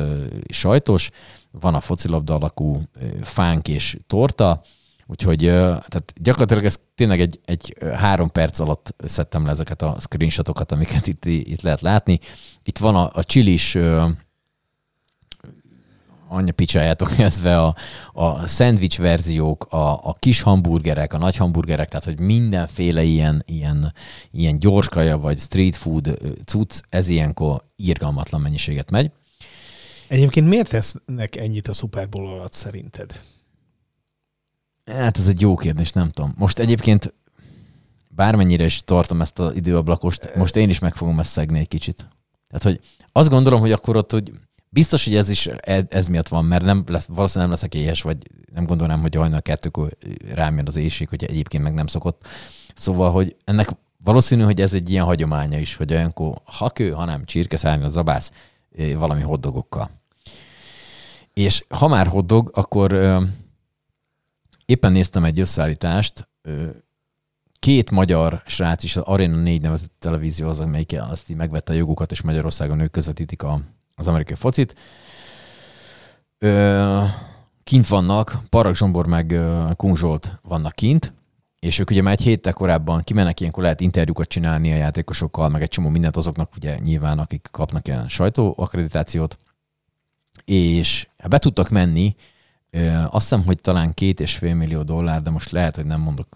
[0.49, 1.09] sajtos,
[1.51, 2.82] van a focilabda alakú
[3.22, 4.62] fánk és torta,
[5.12, 10.72] Úgyhogy tehát gyakorlatilag ez tényleg egy, egy három perc alatt szedtem le ezeket a screenshotokat,
[10.72, 12.20] amiket itt, itt lehet látni.
[12.64, 13.78] Itt van a, a csilis
[16.32, 17.76] anya picsájátok kezdve a,
[18.14, 23.94] a szendvics verziók, a, a kis hamburgerek, a nagy hamburgerek, tehát hogy mindenféle ilyen, ilyen,
[24.32, 29.12] ilyen gyorskaja vagy street food cucc, ez ilyenkor írgalmatlan mennyiséget megy.
[30.08, 33.22] Egyébként miért tesznek ennyit a Super Bowl alatt szerinted?
[34.86, 36.34] Hát ez egy jó kérdés, nem tudom.
[36.38, 37.14] Most egyébként
[38.08, 42.08] bármennyire is tartom ezt az időablakost, most én is meg fogom ezt szegni egy kicsit.
[42.48, 42.80] Tehát, hogy
[43.12, 44.32] azt gondolom, hogy akkor ott, hogy
[44.74, 48.02] Biztos, hogy ez is e, ez miatt van, mert nem lesz, valószínűleg nem leszek éhes,
[48.02, 48.18] vagy
[48.54, 49.98] nem gondolnám, hogy hajnal kettőkor
[50.34, 52.28] rám jön az éjség, hogy egyébként meg nem szokott.
[52.76, 53.70] Szóval, hogy ennek
[54.04, 58.32] valószínű, hogy ez egy ilyen hagyománya is, hogy olyankor ha kő, hanem csirkeszárny, az zabász
[58.96, 59.90] valami hoddogokkal.
[61.34, 63.24] És ha már hoddog, akkor ö,
[64.66, 66.70] éppen néztem egy összeállítást, ö,
[67.60, 71.76] két magyar srác is, az Arena 4 nevezett televízió az, amelyik azt így megvette a
[71.76, 73.62] jogokat, és Magyarországon ők közvetítik a,
[74.02, 74.76] az amerikai focit.
[76.38, 77.04] Ö,
[77.64, 79.39] kint vannak, Parag Zsombor meg
[79.76, 81.14] Kung vannak kint,
[81.60, 85.62] és ők ugye már egy héttel korábban kimennek, ilyenkor lehet interjúkat csinálni a játékosokkal, meg
[85.62, 89.38] egy csomó mindent azoknak ugye nyilván, akik kapnak ilyen sajtóakkreditációt.
[90.45, 92.16] és hát be tudtak menni,
[93.10, 96.28] azt hiszem, hogy talán két és fél millió dollár, de most lehet, hogy nem mondok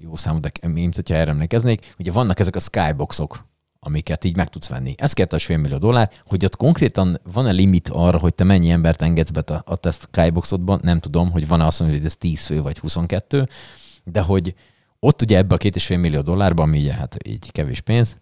[0.00, 3.44] jó számot, de mint hogyha erre emlékeznék, ugye vannak ezek a skyboxok,
[3.80, 4.94] amiket így meg tudsz venni.
[4.96, 8.70] Ez két és fél millió dollár, hogy ott konkrétan van-e limit arra, hogy te mennyi
[8.70, 12.16] embert engedsz be a, a te skyboxodban, nem tudom, hogy van-e azt mondani, hogy ez
[12.16, 13.48] 10 fő vagy 22,
[14.04, 14.54] de hogy
[14.98, 18.16] ott ugye ebbe a két és fél millió dollárban, ami ugye hát így kevés pénz,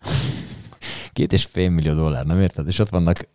[1.12, 2.66] két és fél millió dollár, nem érted?
[2.66, 3.28] És ott vannak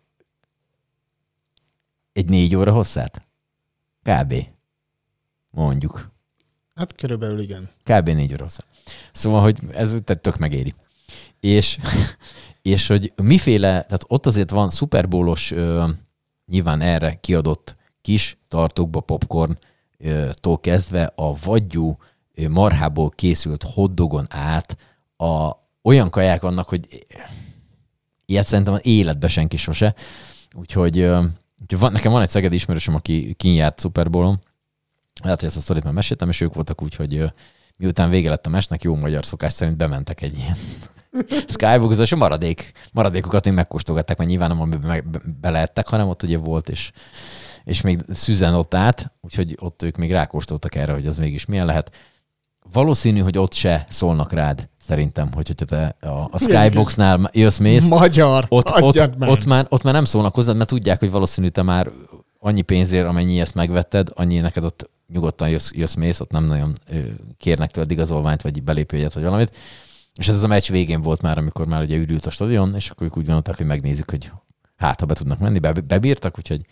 [2.12, 3.26] egy négy óra hosszát?
[4.02, 4.34] Kb.
[5.50, 6.10] Mondjuk.
[6.74, 7.68] Hát körülbelül igen.
[7.84, 8.08] Kb.
[8.08, 8.66] négy óra hosszát.
[9.12, 10.74] Szóval, hogy ez tehát tök megéri.
[11.40, 11.78] És,
[12.62, 15.54] és hogy miféle, tehát ott azért van szuperbólos,
[16.46, 21.96] nyilván erre kiadott kis tartókba popcorn-tól kezdve a vagyú
[22.48, 24.76] marhából készült hotdogon át
[25.16, 25.50] a,
[25.82, 27.06] olyan kaják vannak, hogy
[28.26, 29.94] ilyet szerintem az életben senki sose.
[30.54, 30.98] Úgyhogy,
[31.60, 34.40] úgyhogy van, nekem van egy szegedi ismerősöm, aki kinjárt szuperbólon.
[35.22, 37.24] Lehet, hogy ezt a sztorit már meséltem, és ők voltak úgy, hogy
[37.76, 40.56] miután vége lett a mesnek, jó magyar szokás szerint bementek egy ilyen
[41.48, 46.38] skybox és a maradék, maradékokat még megkóstolgatták, mert nyilván nem amiben beleettek, hanem ott ugye
[46.38, 46.90] volt, és,
[47.64, 51.66] és még szüzen ott át, úgyhogy ott ők még rákóstoltak erre, hogy az mégis milyen
[51.66, 51.90] lehet.
[52.72, 57.88] Valószínű, hogy ott se szólnak rád, szerintem, hogy hogyha te a, a Skyboxnál jössz, mész,
[57.88, 59.28] Magyar, ott, ott, meg.
[59.28, 61.90] ott, már, ott már nem szólnak hozzád, mert tudják, hogy valószínű te már
[62.38, 66.72] annyi pénzért, amennyi ezt megvetted, annyi neked ott nyugodtan jössz, jössz mész, ott nem nagyon
[67.38, 69.56] kérnek tőled igazolványt, vagy belépőjegyet, vagy valamit.
[70.18, 73.06] És ez a meccs végén volt már, amikor már ugye ürült a stadion, és akkor
[73.06, 74.32] ők úgy gondolták, hogy megnézik, hogy
[74.76, 76.66] hát, ha be tudnak menni, be, bebírtak, úgyhogy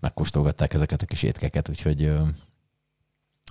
[0.00, 2.12] megkóstolgatták ezeket a kis étkeket, úgyhogy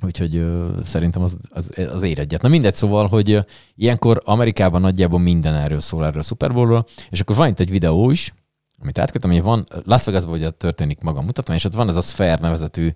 [0.01, 0.45] Úgyhogy
[0.83, 2.41] szerintem az, az, az ér egyet.
[2.41, 7.19] Na mindegy, szóval, hogy ilyenkor Amerikában nagyjából minden erről szól, erről a Super Bowlról, és
[7.19, 8.33] akkor van itt egy videó is,
[8.81, 12.01] amit átkötöm, hogy van, Las Vegasban ugye történik maga mutatvány, és ott van ez a
[12.01, 12.93] Sphere nevezetű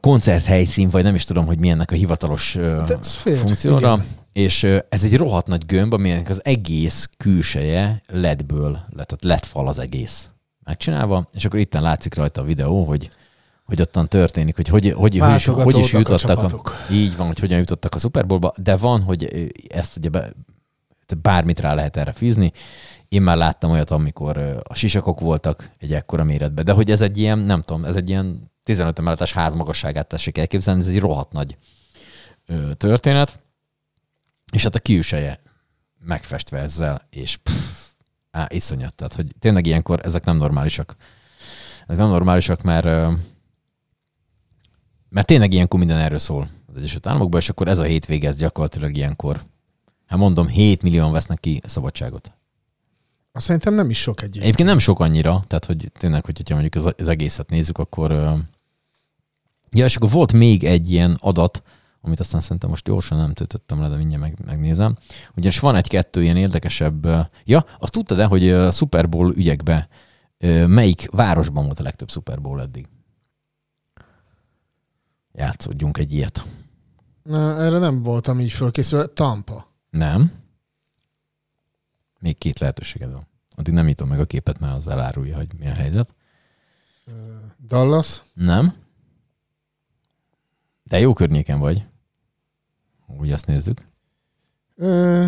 [0.00, 2.58] koncerthelyszín, vagy nem is tudom, hogy milyennek a hivatalos
[3.02, 4.06] Sphere, funkcióra, igen.
[4.32, 9.78] És ez egy rohadt nagy gömb, aminek az egész külseje ledből, tehát lett fal az
[9.78, 10.30] egész
[10.64, 13.10] megcsinálva, és akkor itten látszik rajta a videó, hogy
[13.64, 16.38] hogy ottan történik, hogy hogy, hogy, hogy, is, hogy is a jutottak.
[16.38, 16.74] A, csapatok.
[16.90, 20.32] így van, hogy hogyan jutottak a Super Bowlba, de van, hogy ezt ugye be,
[21.22, 22.52] bármit rá lehet erre fűzni.
[23.08, 27.18] Én már láttam olyat, amikor a sisakok voltak egy ekkora méretben, de hogy ez egy
[27.18, 31.32] ilyen, nem tudom, ez egy ilyen 15 emeletes ház magasságát tessék elképzelni, ez egy rohadt
[31.32, 31.56] nagy
[32.76, 33.40] történet.
[34.52, 35.40] És hát a külseje
[35.98, 37.54] megfestve ezzel, és pff,
[38.30, 38.94] á, iszonyat.
[38.94, 40.96] Tehát, hogy tényleg ilyenkor ezek nem normálisak.
[41.86, 43.16] Ezek nem normálisak, mert
[45.08, 48.36] mert tényleg ilyenkor minden erről szól az Egyesült Államokban, és akkor ez a hétvége, ez
[48.36, 49.42] gyakorlatilag ilyenkor,
[50.06, 52.32] hát mondom, 7 millióan vesznek ki szabadságot.
[53.32, 56.74] Azt szerintem nem is sok egy Egyébként nem sok annyira, tehát hogy tényleg, hogyha mondjuk
[56.74, 58.10] az, az egészet nézzük, akkor...
[59.70, 61.62] Ja, és akkor volt még egy ilyen adat,
[62.00, 64.96] amit aztán szerintem most gyorsan nem töltöttem le, de mindjárt meg, megnézem.
[65.34, 67.06] Ugyanis van egy-kettő ilyen érdekesebb...
[67.44, 69.88] Ja, azt tudtad-e, hogy a Super Bowl ügyekbe
[70.66, 72.88] melyik városban volt a legtöbb Super Bowl eddig?
[75.32, 76.44] Játszódjunk egy ilyet.
[77.22, 79.06] Na, erre nem voltam így fölkészülve.
[79.06, 79.72] Tampa.
[79.90, 80.32] Nem.
[82.20, 83.26] Még két lehetőséged van.
[83.56, 86.14] Addig nem nyitom meg a képet, mert az elárulja, hogy mi a helyzet.
[87.66, 88.22] Dallas.
[88.34, 88.74] Nem.
[90.88, 91.84] De jó környéken vagy.
[93.20, 93.86] Úgy azt nézzük.
[94.74, 95.26] Ö,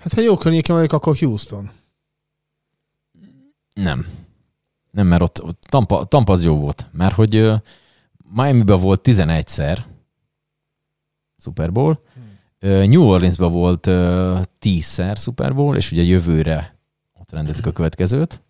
[0.00, 1.70] hát ha jó környéken vagyok, akkor Houston.
[3.74, 4.06] Nem.
[4.90, 6.86] Nem, mert ott, ott Tampa, Tampa az jó volt.
[6.92, 7.54] Mert hogy ö,
[8.32, 9.78] Miami-ben volt 11-szer
[11.38, 12.02] Super Bowl,
[12.60, 16.78] New Orleans-ban volt ö, 10-szer Super Bowl, és ugye jövőre
[17.20, 18.40] ott rendezik a következőt.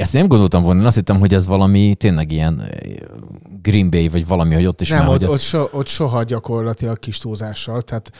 [0.00, 2.66] Ezt nem gondoltam volna, én azt hittem, hogy ez valami tényleg ilyen ö,
[3.62, 6.22] Green Bay, vagy valami, hogy ott is Nem, már, ott, hogy ott, so, ott soha
[6.22, 7.82] gyakorlatilag kis túlzással.
[7.82, 8.16] Tehát,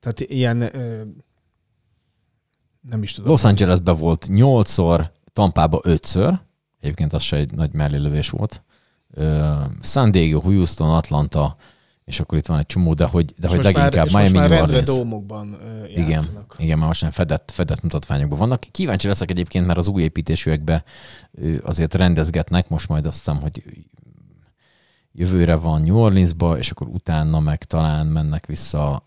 [0.00, 0.60] tehát ilyen...
[0.60, 1.02] Ö,
[2.90, 3.30] nem is tudom.
[3.30, 6.38] Los Angelesben volt 8-szor, Tampába 5-ször,
[6.80, 8.62] egyébként az se egy nagy mellélövés volt.
[9.10, 11.56] Ö, San Diego, Houston, Atlanta,
[12.08, 14.12] és akkor itt van egy csomó, de hogy, de És hogy most már, leginkább és
[14.12, 14.86] most Miami, már New Orleans.
[14.88, 16.54] dómokban Igen, játszanak.
[16.58, 18.60] igen, már most nem fedett, fedett mutatványokban vannak.
[18.70, 20.84] Kíváncsi leszek egyébként, mert az új építésűekbe
[21.62, 23.62] azért rendezgetnek, most majd azt hiszem, hogy
[25.12, 29.04] jövőre van New Orleansba, és akkor utána meg talán mennek vissza,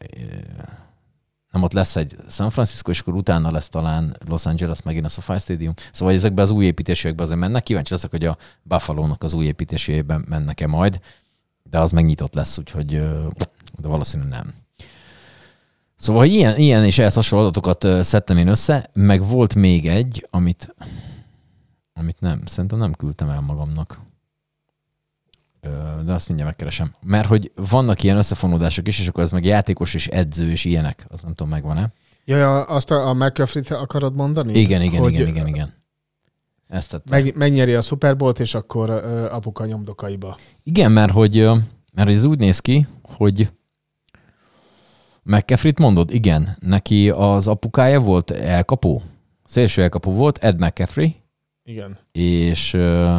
[1.52, 5.10] nem ott lesz egy San Francisco, és akkor utána lesz talán Los Angeles, megint a
[5.10, 5.74] SoFi Stadium.
[5.92, 7.64] Szóval ezekben az új építésűekben azért mennek.
[7.64, 11.00] Kíváncsi leszek, hogy a Buffalo-nak az új építésében mennek-e majd,
[11.72, 12.88] de az megnyitott lesz, úgyhogy
[13.78, 14.54] de valószínűleg nem.
[15.96, 20.28] Szóval hogy ilyen, ilyen és ehhez hasonló adatokat szedtem én össze, meg volt még egy,
[20.30, 20.76] amit
[21.94, 24.00] amit nem, szerintem nem küldtem el magamnak.
[26.06, 26.94] De azt mindjárt megkeresem.
[27.02, 31.06] Mert hogy vannak ilyen összefonódások is, és akkor ez meg játékos és edző és ilyenek.
[31.10, 31.94] Az nem tudom, megvan-e?
[32.26, 34.60] Ja, ja azt a, a McCaffrey-t akarod mondani?
[34.60, 35.74] Igen, igen, Hogy igen, igen, igen.
[36.72, 37.10] Ezt tette.
[37.10, 40.38] Meg, megnyeri a Super Bowl-t, és akkor ö, apuka nyomdokaiba.
[40.64, 41.50] Igen, mert hogy,
[41.94, 43.50] mert ez úgy néz ki, hogy
[45.24, 46.14] McCaffrey-t mondod?
[46.14, 46.58] Igen.
[46.60, 49.02] Neki az apukája volt elkapó.
[49.46, 51.16] Szélső elkapó volt, Ed McCaffrey,
[51.64, 51.98] Igen.
[52.12, 53.18] és ö,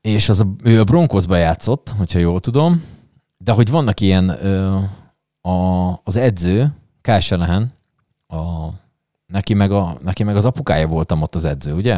[0.00, 2.84] és az a, ő a Broncosba játszott, hogyha jól tudom,
[3.38, 4.78] de hogy vannak ilyen ö,
[5.40, 7.72] a, az edző, Kyle Shanahan,
[8.26, 8.68] a,
[9.26, 11.94] neki, meg a, neki meg az apukája voltam ott az edző, ugye?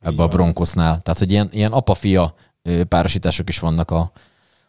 [0.00, 0.28] Ebbe a van.
[0.28, 1.00] Broncosnál.
[1.02, 2.34] Tehát, hogy ilyen, ilyen apa-fia
[2.88, 4.12] párosítások is vannak a,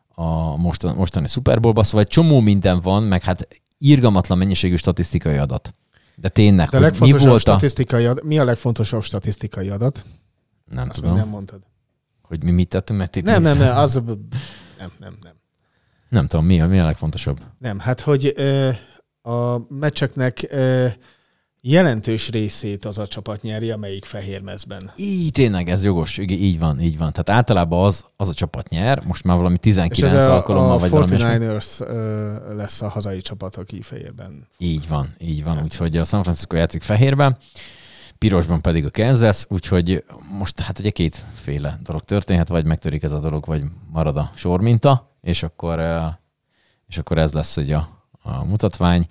[0.07, 5.38] a mostan, mostani Super Bowlban, szóval egy csomó minden van, meg hát írgalmatlan mennyiségű statisztikai
[5.38, 5.73] adat.
[6.15, 7.39] De tényleg, De mi volt a...
[7.39, 10.05] statisztikai adat, mi a legfontosabb statisztikai adat?
[10.65, 11.61] Nem Azt tudom, nem mondtad.
[12.21, 13.93] hogy mi mit tettünk, mert Nem, nem, nem, az...
[14.79, 15.33] Nem, nem, nem.
[16.09, 17.39] Nem tudom, mi a, mi a legfontosabb.
[17.57, 18.69] Nem, hát hogy ö,
[19.21, 20.88] a meccseknek ö,
[21.62, 24.91] jelentős részét az a csapat nyeri, amelyik fehér mezben.
[24.95, 27.12] Így, tényleg, ez jogos, így van, így van.
[27.12, 30.76] Tehát általában az, az a csapat nyer, most már valami És 19 ez a, alkalommal,
[30.76, 31.45] a vagy valami ilyesmi.
[31.45, 34.47] 49ers ö, lesz a hazai csapat, aki fehérben.
[34.58, 35.62] Így van, így van.
[35.64, 37.38] Úgyhogy a San Francisco játszik fehérben,
[38.18, 43.20] pirosban pedig a Kansas, úgyhogy most hát ugye kétféle dolog történhet, vagy megtörik ez a
[43.20, 45.82] dolog, vagy marad a sorminta, és akkor,
[46.88, 47.88] és akkor ez lesz ugye a,
[48.22, 49.08] a mutatvány.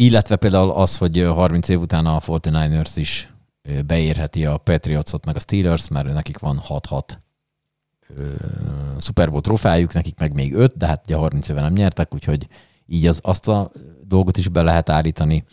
[0.00, 3.32] Illetve például az, hogy 30 év után a 49ers is
[3.86, 7.00] beérheti a Patriotsot meg a Steelers, mert nekik van 6-6
[8.16, 8.34] ö,
[8.98, 12.46] Super Bowl trófájuk, nekik meg még 5, de hát ugye 30 éve nem nyertek, úgyhogy
[12.86, 13.70] így az, azt a
[14.02, 15.44] dolgot is be lehet állítani.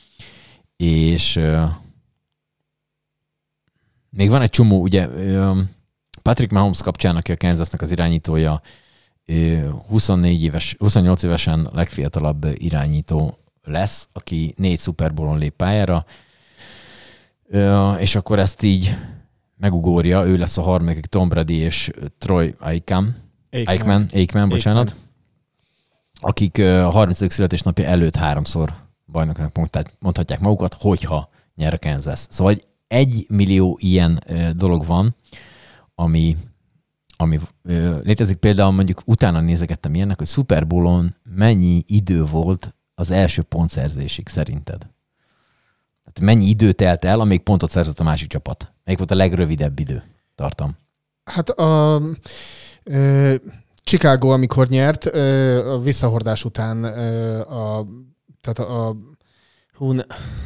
[0.75, 1.39] És
[4.09, 5.07] még van egy csomó, ugye
[6.21, 8.61] Patrick Mahomes kapcsán, aki a Kansasnak az irányítója,
[9.25, 16.05] ö, 24 éves, 28 évesen legfiatalabb irányító lesz, aki négy Super Bowl-on lép pályára,
[17.99, 18.95] és akkor ezt így
[19.57, 23.15] megugorja, ő lesz a harmadik Tom Brady és Troy Aikman,
[23.65, 24.95] Aikman, Aikman, bocsánat,
[26.19, 27.33] akik ö, a 30.
[27.33, 28.73] születésnapja előtt háromszor
[29.11, 29.57] bajnoknak
[29.99, 32.25] mondhatják magukat, hogyha nyer a Kansas.
[32.29, 32.55] Szóval
[32.87, 34.23] egy, millió ilyen
[34.55, 35.15] dolog van,
[35.95, 36.37] ami,
[37.17, 37.39] ami
[38.03, 38.37] létezik.
[38.37, 44.77] Például mondjuk utána nézegettem ilyennek, hogy Super Bowl-on mennyi idő volt az első pontszerzésig szerinted?
[46.03, 48.73] Tehát mennyi idő telt el, amíg pontot szerzett a másik csapat?
[48.83, 50.03] Melyik volt a legrövidebb idő?
[50.35, 50.77] Tartam.
[51.23, 52.01] Hát a
[52.83, 53.35] ö,
[53.83, 57.87] Chicago, amikor nyert, ö, a visszahordás után ö, a,
[58.41, 58.95] tehát a, a
[59.73, 60.03] hú, ne,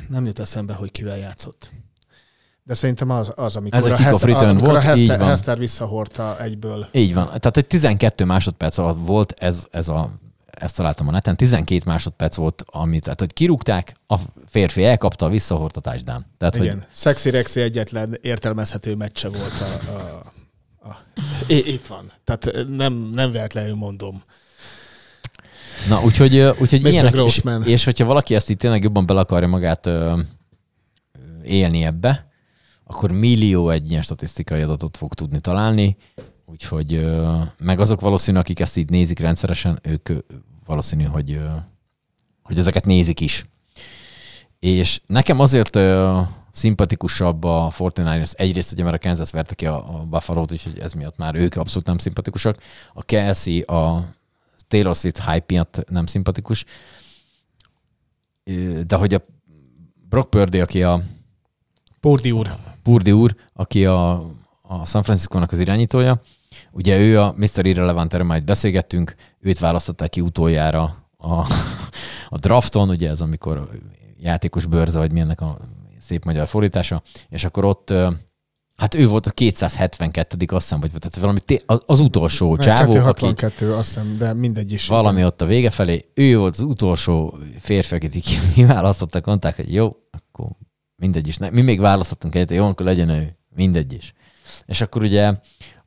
[0.09, 1.71] nem jut eszembe, hogy kivel játszott.
[2.63, 5.19] De szerintem az, az amikor Ez egy a, kick-off Hester, amikor volt, a Hester.
[5.19, 6.87] Hester visszahordta egyből.
[6.91, 7.25] Így van.
[7.25, 10.11] Tehát, hogy 12 másodperc alatt volt ez, ez a,
[10.59, 14.15] ezt találtam a neten, 12 másodperc volt, amit, tehát, hogy kirúgták, a
[14.47, 16.25] férfi elkapta, a touchdown.
[16.37, 16.73] Tehát, Igen.
[16.73, 20.21] hogy Sexy Rexy egyetlen értelmezhető meccse volt a, a,
[20.89, 20.97] a
[21.47, 22.11] I- itt van.
[22.23, 24.23] Tehát nem, nem véletlenül mondom.
[25.87, 26.89] Na, úgyhogy, úgyhogy Mr.
[26.89, 27.63] ilyenek, és, Grossman.
[27.63, 30.19] és hogyha valaki ezt itt tényleg jobban bele akarja magát ö,
[31.43, 32.27] élni ebbe,
[32.83, 35.97] akkor millió egy ilyen statisztikai adatot fog tudni találni,
[36.51, 37.09] úgyhogy
[37.57, 40.09] meg azok valószínű, akik ezt így nézik rendszeresen, ők
[40.65, 41.39] valószínű, hogy,
[42.43, 43.45] hogy ezeket nézik is.
[44.59, 45.79] És nekem azért
[46.51, 48.33] szimpatikusabb a 49ers.
[48.33, 51.87] Egyrészt ugye, mert a Kansas verte ki a, Buffalo-t, úgyhogy ez miatt már ők abszolút
[51.87, 52.57] nem szimpatikusak.
[52.93, 54.09] A Kelsey a
[54.67, 56.65] Taylor Swift hype miatt nem szimpatikus.
[58.85, 59.21] De hogy a
[60.09, 61.01] Brock Purdy, aki a
[61.99, 62.55] Purdi úr.
[62.83, 64.11] Purdy úr, aki a,
[64.61, 66.21] a San Francisco-nak az irányítója,
[66.71, 67.65] ugye ő a Mr.
[67.65, 71.33] Irrelevant, erről majd beszélgettünk, őt választották ki utoljára a,
[72.29, 73.69] a drafton, ugye ez amikor
[74.17, 75.57] játékos bőrze, vagy milyennek a
[75.99, 77.93] szép magyar fordítása, és akkor ott
[78.79, 82.91] Hát ő volt a 272 azt hiszem, vagy tehát valami té- az, utolsó csávó, aki
[82.91, 84.87] 262, azt hiszem, de mindegy is.
[84.87, 89.89] valami ott a vége felé, ő volt az utolsó férfi, akit kiválasztottak, mondták, hogy jó,
[90.11, 90.47] akkor
[90.95, 91.37] mindegy is.
[91.37, 94.13] Ne, mi még választottunk egyet, jó, akkor legyen ő, mindegy is.
[94.65, 95.33] És akkor ugye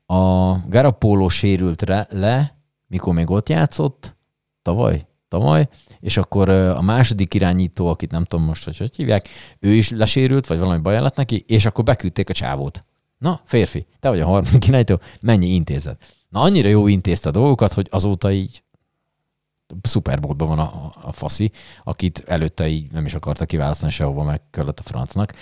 [0.07, 4.17] a Garapolo sérült re, le, mikor még ott játszott,
[4.63, 5.69] tavaly, tavaly,
[6.01, 9.29] és akkor a második irányító, akit nem tudom most, hogy hogy hívják,
[9.59, 12.85] ő is lesérült, vagy valami baj lett neki, és akkor beküldték a csávót.
[13.19, 15.97] Na, férfi, te vagy a harmadik irányító, mennyi intézed.
[16.29, 18.63] Na, annyira jó intézte a dolgokat, hogy azóta így
[19.83, 21.51] Super Bowl-ban van a, a faszi,
[21.85, 25.35] akit előtte így nem is akarta kiválasztani sehova, meg kellett a francnak.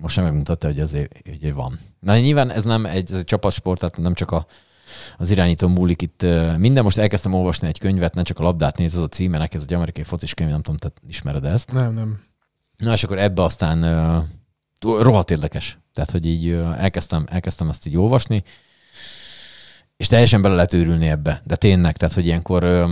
[0.00, 1.78] Most sem megmutatta, hogy azért hogy van.
[2.00, 4.46] Na nyilván ez nem egy, ez egy csapatsport, tehát nem csak a,
[5.18, 6.26] az irányító múlik itt
[6.56, 6.82] minden.
[6.82, 9.62] Most elkezdtem olvasni egy könyvet, nem csak a labdát néz, az a címe, neki ez
[9.62, 11.72] egy amerikai focis könyv, nem tudom, te ismered ezt.
[11.72, 12.20] Nem, nem.
[12.76, 13.80] Na és akkor ebbe aztán
[14.78, 15.78] túl- rohadt érdekes.
[15.94, 18.42] Tehát, hogy így ö, elkezdtem, elkezdtem ezt így olvasni,
[19.96, 21.42] és teljesen bele lehet őrülni ebbe.
[21.44, 22.90] De tényleg, tehát, hogy ilyenkor ö,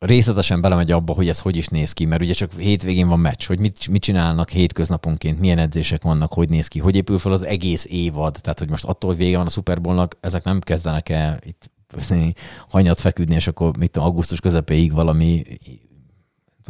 [0.00, 3.46] részletesen belemegy abba, hogy ez hogy is néz ki, mert ugye csak hétvégén van meccs,
[3.46, 7.42] hogy mit, mit csinálnak hétköznaponként, milyen edzések vannak, hogy néz ki, hogy épül fel az
[7.42, 8.38] egész évad.
[8.40, 11.70] Tehát, hogy most attól, hogy vége van a Super Bowlnak, ezek nem kezdenek el itt
[12.68, 15.42] hanyat feküdni, és akkor mit tudom, augusztus közepéig valami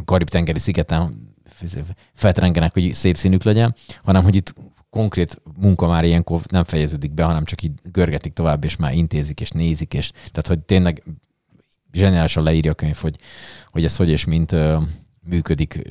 [0.04, 1.34] Karib-tengeri szigeten
[2.14, 3.74] feltrengenek, hogy szép színük legyen,
[4.04, 4.54] hanem hogy itt
[4.90, 9.40] konkrét munka már ilyenkor nem fejeződik be, hanem csak így görgetik tovább, és már intézik,
[9.40, 11.02] és nézik, és tehát, hogy tényleg
[11.92, 13.16] zseniálisan leírja a könyv, hogy,
[13.70, 14.56] hogy ez hogy és mint
[15.22, 15.82] működik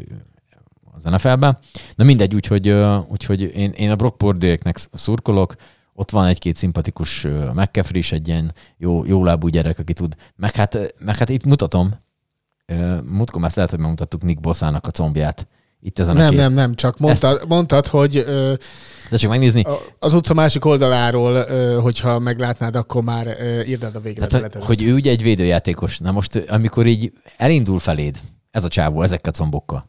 [0.93, 1.57] az NFL-ben.
[1.95, 2.75] Na mindegy, úgyhogy,
[3.07, 5.55] úgyhogy én, én a Brock Purdue-eknek szurkolok,
[5.93, 10.15] ott van egy-két szimpatikus McCaffrey is, egy ilyen jó, jó lábú gyerek, aki tud.
[10.35, 11.93] Meg hát, meg hát itt mutatom,
[13.03, 15.47] mutkom ezt lehet, hogy megmutattuk Nick Bossának a combját.
[15.81, 16.39] Itt ezen a Nem, két.
[16.39, 18.53] nem, nem, csak mondtad, mondtad hogy ö,
[19.09, 19.65] De csak megnézni,
[19.99, 21.45] az utca másik oldaláról,
[21.81, 23.37] hogyha meglátnád, akkor már
[23.67, 24.27] írd a végre.
[24.27, 25.97] Tehát, hogy, ő ugye egy védőjátékos.
[25.97, 28.19] Na most, amikor így elindul feléd,
[28.51, 29.85] ez a csávó, ezekkel a combokkal,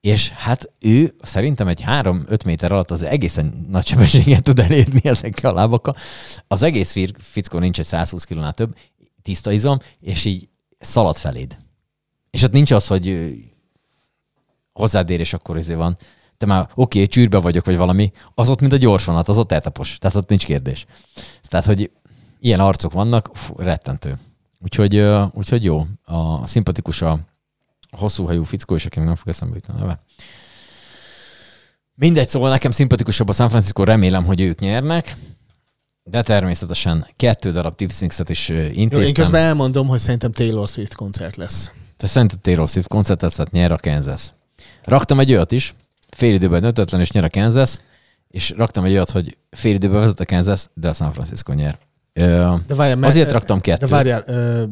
[0.00, 5.50] és hát ő szerintem egy 3-5 méter alatt az egészen nagy sebességet tud elérni ezekkel
[5.50, 5.96] a lábakkal.
[6.46, 8.76] Az egész fickó nincs egy 120 kilónál több,
[9.22, 10.48] tiszta izom, és így
[10.78, 11.56] szalad feléd.
[12.30, 13.28] És ott nincs az, hogy ö,
[14.72, 15.96] hozzád ér, és akkor izé van.
[16.38, 19.52] Te már oké, okay, csűrbe vagyok, vagy valami, az ott, mint a gyorsvonat, az ott
[19.52, 19.98] eltapos.
[19.98, 20.86] Tehát ott nincs kérdés.
[21.42, 21.90] Tehát, hogy
[22.40, 24.18] ilyen arcok vannak, fú, rettentő.
[24.60, 27.18] Úgyhogy, úgyhogy jó, a szimpatikus a
[27.90, 30.02] hosszú hajú fickó, és aki nem fog eszembe jutni a neve.
[31.94, 35.16] Mindegy, szóval nekem szimpatikusabb a San Francisco, remélem, hogy ők nyernek,
[36.02, 39.06] de természetesen kettő darab tipsmixet is ö, Jó, intéztem.
[39.06, 41.70] én közben elmondom, hogy szerintem Taylor Swift koncert lesz.
[41.96, 44.32] Te szerinted Taylor Swift koncertet tehát nyer a Kansas.
[44.84, 45.74] Raktam egy olyat is,
[46.18, 47.76] fél időben döntetlen, és nyer a Kansas,
[48.28, 51.78] és raktam egy olyat, hogy fél időben vezet a Kansas, de a San Francisco nyer.
[52.12, 53.88] Ö, De várjál, Azért raktam kettőt.
[53.88, 54.64] De várjál, ö,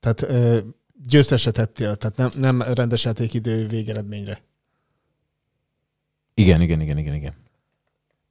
[0.00, 0.58] tehát ö,
[1.08, 4.40] győzteset tettél, tehát nem, nem rendes játékidő végeredményre.
[6.34, 7.34] igen, igen, igen, igen, igen.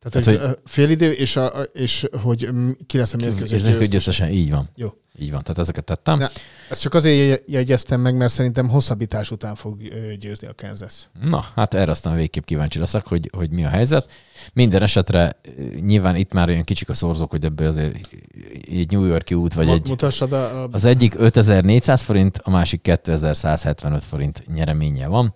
[0.09, 2.49] Tehát, Tehát, hogy, hogy félidő, és, a, és hogy
[2.87, 3.89] ki lesz a mérkőzés győztes.
[3.89, 4.69] győztesen, így van.
[4.75, 4.93] Jó.
[5.19, 6.17] Így van, tehát ezeket tettem.
[6.17, 6.27] Ne.
[6.69, 9.81] Ezt csak azért jegyeztem meg, mert szerintem hosszabbítás után fog
[10.19, 10.93] győzni a Kansas.
[11.21, 14.09] Na, hát erre aztán végképp kíváncsi leszek, hogy, hogy mi a helyzet.
[14.53, 15.39] Minden esetre
[15.79, 17.95] nyilván itt már olyan kicsik a szorzók, hogy ebből azért
[18.67, 22.49] egy New Yorki út, vagy Vagy egy, Mutassad a, a az egyik 5400 forint, a
[22.49, 25.33] másik 2175 forint nyereménye van.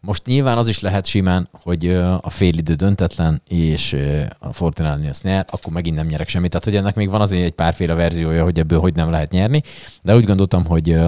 [0.00, 1.88] Most nyilván az is lehet simán, hogy
[2.20, 3.96] a félidő döntetlen, és
[4.38, 6.50] a Fortinálni nyer, akkor megint nem nyerek semmit.
[6.50, 9.62] Tehát, hogy ennek még van azért egy párféle verziója, hogy ebből hogy nem lehet nyerni,
[10.02, 10.98] de úgy gondoltam, hogy,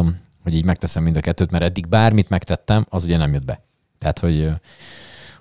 [0.43, 3.63] hogy így megteszem mind a kettőt, mert eddig bármit megtettem, az ugye nem jött be.
[3.99, 4.51] Tehát, hogy,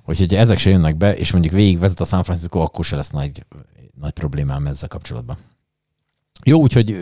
[0.04, 3.10] hogy ezek se jönnek be, és mondjuk végig vezet a San Francisco, akkor se lesz
[3.10, 3.46] nagy,
[4.00, 5.38] nagy problémám ezzel kapcsolatban.
[6.44, 7.00] Jó, úgyhogy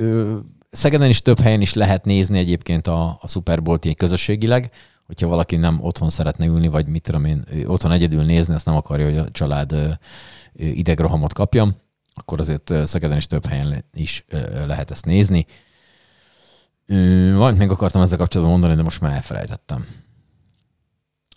[0.71, 4.71] Szegeden is több helyen is lehet nézni egyébként a, a Super Bowl-t közösségileg,
[5.09, 8.75] hogyha valaki nem otthon szeretne ülni, vagy mit tudom én, otthon egyedül nézni, azt nem
[8.75, 9.99] akarja, hogy a család
[10.53, 11.75] idegrohamot kapjon,
[12.13, 14.25] akkor azért Szegeden is több helyen is
[14.65, 15.45] lehet ezt nézni.
[17.33, 19.85] Valamit még akartam ezzel kapcsolatban mondani, de most már elfelejtettem.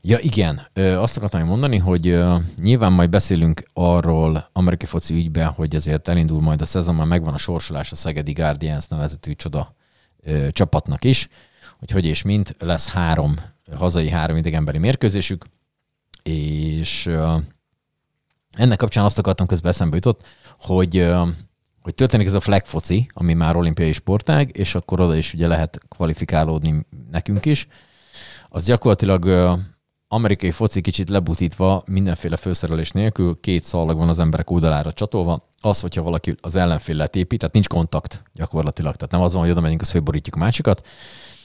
[0.03, 2.23] Ja igen, azt akartam mondani, hogy
[2.62, 7.35] nyilván majd beszélünk arról amerikai foci ügyben, hogy ezért elindul majd a szezon, már megvan
[7.35, 9.75] a sorsolás a Szegedi Guardians nevezetű csoda
[10.51, 11.29] csapatnak is,
[11.83, 13.35] hogy hogy és mint lesz három
[13.76, 15.45] hazai, három idegenbeli mérkőzésük,
[16.22, 17.11] és
[18.51, 20.26] ennek kapcsán azt akartam közben eszembe jutott,
[20.59, 21.07] hogy
[21.80, 25.47] hogy történik ez a flag foci, ami már olimpiai sportág, és akkor oda is ugye
[25.47, 27.68] lehet kvalifikálódni nekünk is.
[28.49, 29.26] Az gyakorlatilag
[30.09, 35.49] amerikai foci kicsit lebutítva, mindenféle főszerelés nélkül, két szalag van az emberek oldalára csatolva.
[35.61, 38.97] Az, hogyha valaki az ellenféllel épít, tehát nincs kontakt gyakorlatilag.
[38.97, 40.87] Tehát nem az van, hogy oda megyünk, azt fölborítjuk a másikat,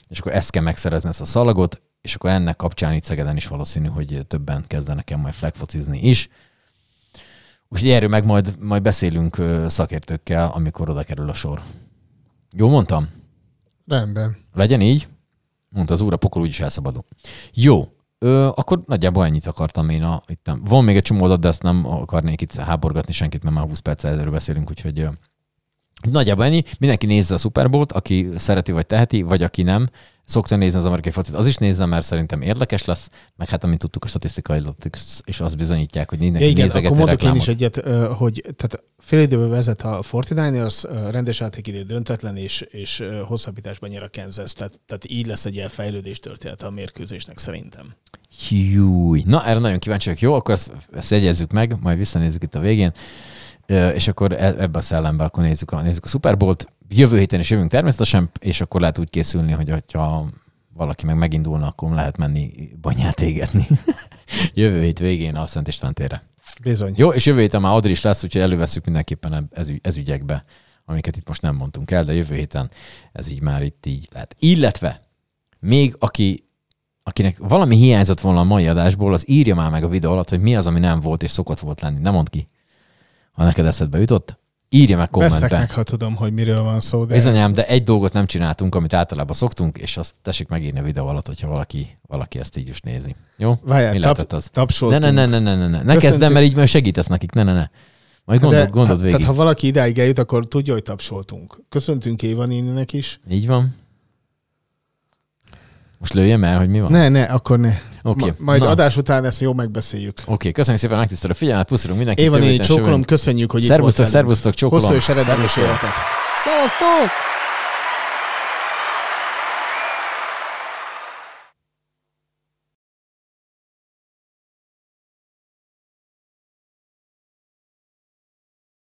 [0.07, 3.47] és akkor ezt kell megszerezni, ezt a szalagot, és akkor ennek kapcsán itt Szegeden is
[3.47, 6.29] valószínű, hogy többen kezdenek el majd flagfocizni is.
[7.67, 11.61] Úgyhogy erről meg majd, majd beszélünk szakértőkkel, amikor oda kerül a sor.
[12.51, 13.09] Jó mondtam?
[13.87, 14.37] Rendben.
[14.53, 15.07] Legyen így?
[15.69, 17.05] Mondta az úr, a pokol úgyis elszabadul.
[17.53, 20.03] Jó, Ö, akkor nagyjából ennyit akartam én.
[20.03, 20.61] A, itt nem.
[20.63, 23.79] Van még egy csomó adat, de ezt nem akarnék itt háborgatni senkit, mert már 20
[23.79, 25.07] perc erről beszélünk, úgyhogy
[26.11, 26.63] nagyjából ennyi.
[26.79, 29.89] Mindenki nézze a Super Bowl-t, aki szereti vagy teheti, vagy aki nem.
[30.25, 33.79] szokta nézni az amerikai focit, az is nézem, mert szerintem érdekes lesz, meg hát amint
[33.79, 34.93] tudtuk a statisztikai adatok
[35.23, 37.75] és azt bizonyítják, hogy mindenki Ja, igen, nézegeti akkor mondok én is egyet,
[38.17, 44.03] hogy tehát fél időben vezet a 49ers, ö, rendes játékidő döntetlen, és, és hosszabbításban nyer
[44.03, 44.53] a Kansas.
[44.53, 47.85] Tehát, tehát így lesz egy ilyen fejlődés története a mérkőzésnek szerintem.
[48.49, 49.23] Júj.
[49.25, 50.21] Na, erre nagyon kíváncsi vagyok.
[50.21, 52.91] Jó, akkor ezt, ezt jegyezzük meg, majd visszanézzük itt a végén.
[53.93, 56.67] És akkor e- ebbe a szellembe akkor nézzük a, nézzük a Super Bowl-t.
[56.89, 60.25] Jövő héten is jövünk természetesen, és akkor lehet úgy készülni, hogy ha
[60.73, 63.67] valaki meg megindulna, akkor lehet menni banyát égetni.
[64.53, 66.23] jövő hét végén a Szent István térre.
[66.61, 66.93] Bizony.
[66.95, 70.43] Jó, és jövő héten már Adri is lesz, úgyhogy előveszünk mindenképpen ez, ez ügyekbe,
[70.85, 72.69] amiket itt most nem mondtunk el, de jövő héten
[73.11, 74.35] ez így már itt így lehet.
[74.39, 75.01] Illetve
[75.59, 76.45] még aki
[77.03, 80.41] akinek valami hiányzott volna a mai adásból, az írja már meg a videó alatt, hogy
[80.41, 81.99] mi az, ami nem volt és szokott volt lenni.
[81.99, 82.49] Nem mondd ki,
[83.37, 84.39] ha neked eszedbe jutott.
[84.69, 85.59] Írja meg Veszek kommentben.
[85.59, 88.93] meg, ha tudom, hogy miről van szó, de Bizonyám, de egy dolgot nem csináltunk, amit
[88.93, 92.81] általában szoktunk, és azt tessék megírni a videó alatt, hogyha valaki, valaki ezt így is
[92.81, 93.15] nézi.
[93.37, 93.53] Jó?
[93.63, 94.43] várjál, Mi tap, az?
[94.43, 95.01] Ne, tapsoltunk.
[95.01, 95.83] ne, ne, ne, ne, ne, ne.
[95.83, 97.31] Ne kezdem, mert így majd segítesz nekik.
[97.31, 97.67] Ne, ne, ne.
[98.25, 99.11] Majd De, gondol, ha, végig.
[99.11, 101.61] Tehát ha valaki idáig eljut, akkor tudja, hogy tapsoltunk.
[101.69, 103.19] Köszöntünk Éva néninek is.
[103.29, 103.75] Így van.
[105.99, 106.91] Most lőjem el, hogy mi van?
[106.91, 107.73] Ne, ne, akkor ne.
[108.03, 108.25] Oké.
[108.25, 108.69] Ma, majd Na.
[108.69, 110.17] adás után ezt jó megbeszéljük.
[110.25, 112.25] Oké, köszönjük szépen, megtisztelő figyelmet, puszilunk mindenkit.
[112.25, 114.27] Éva héten csókolom, köszönjük, hogy itt Szervusztok, volt velünk.
[114.27, 114.83] szervusztok, csókolom.
[114.85, 115.63] Hosszú és eredményes Szervusztok.
[115.63, 115.95] életet.
[116.43, 117.11] Szevasztok!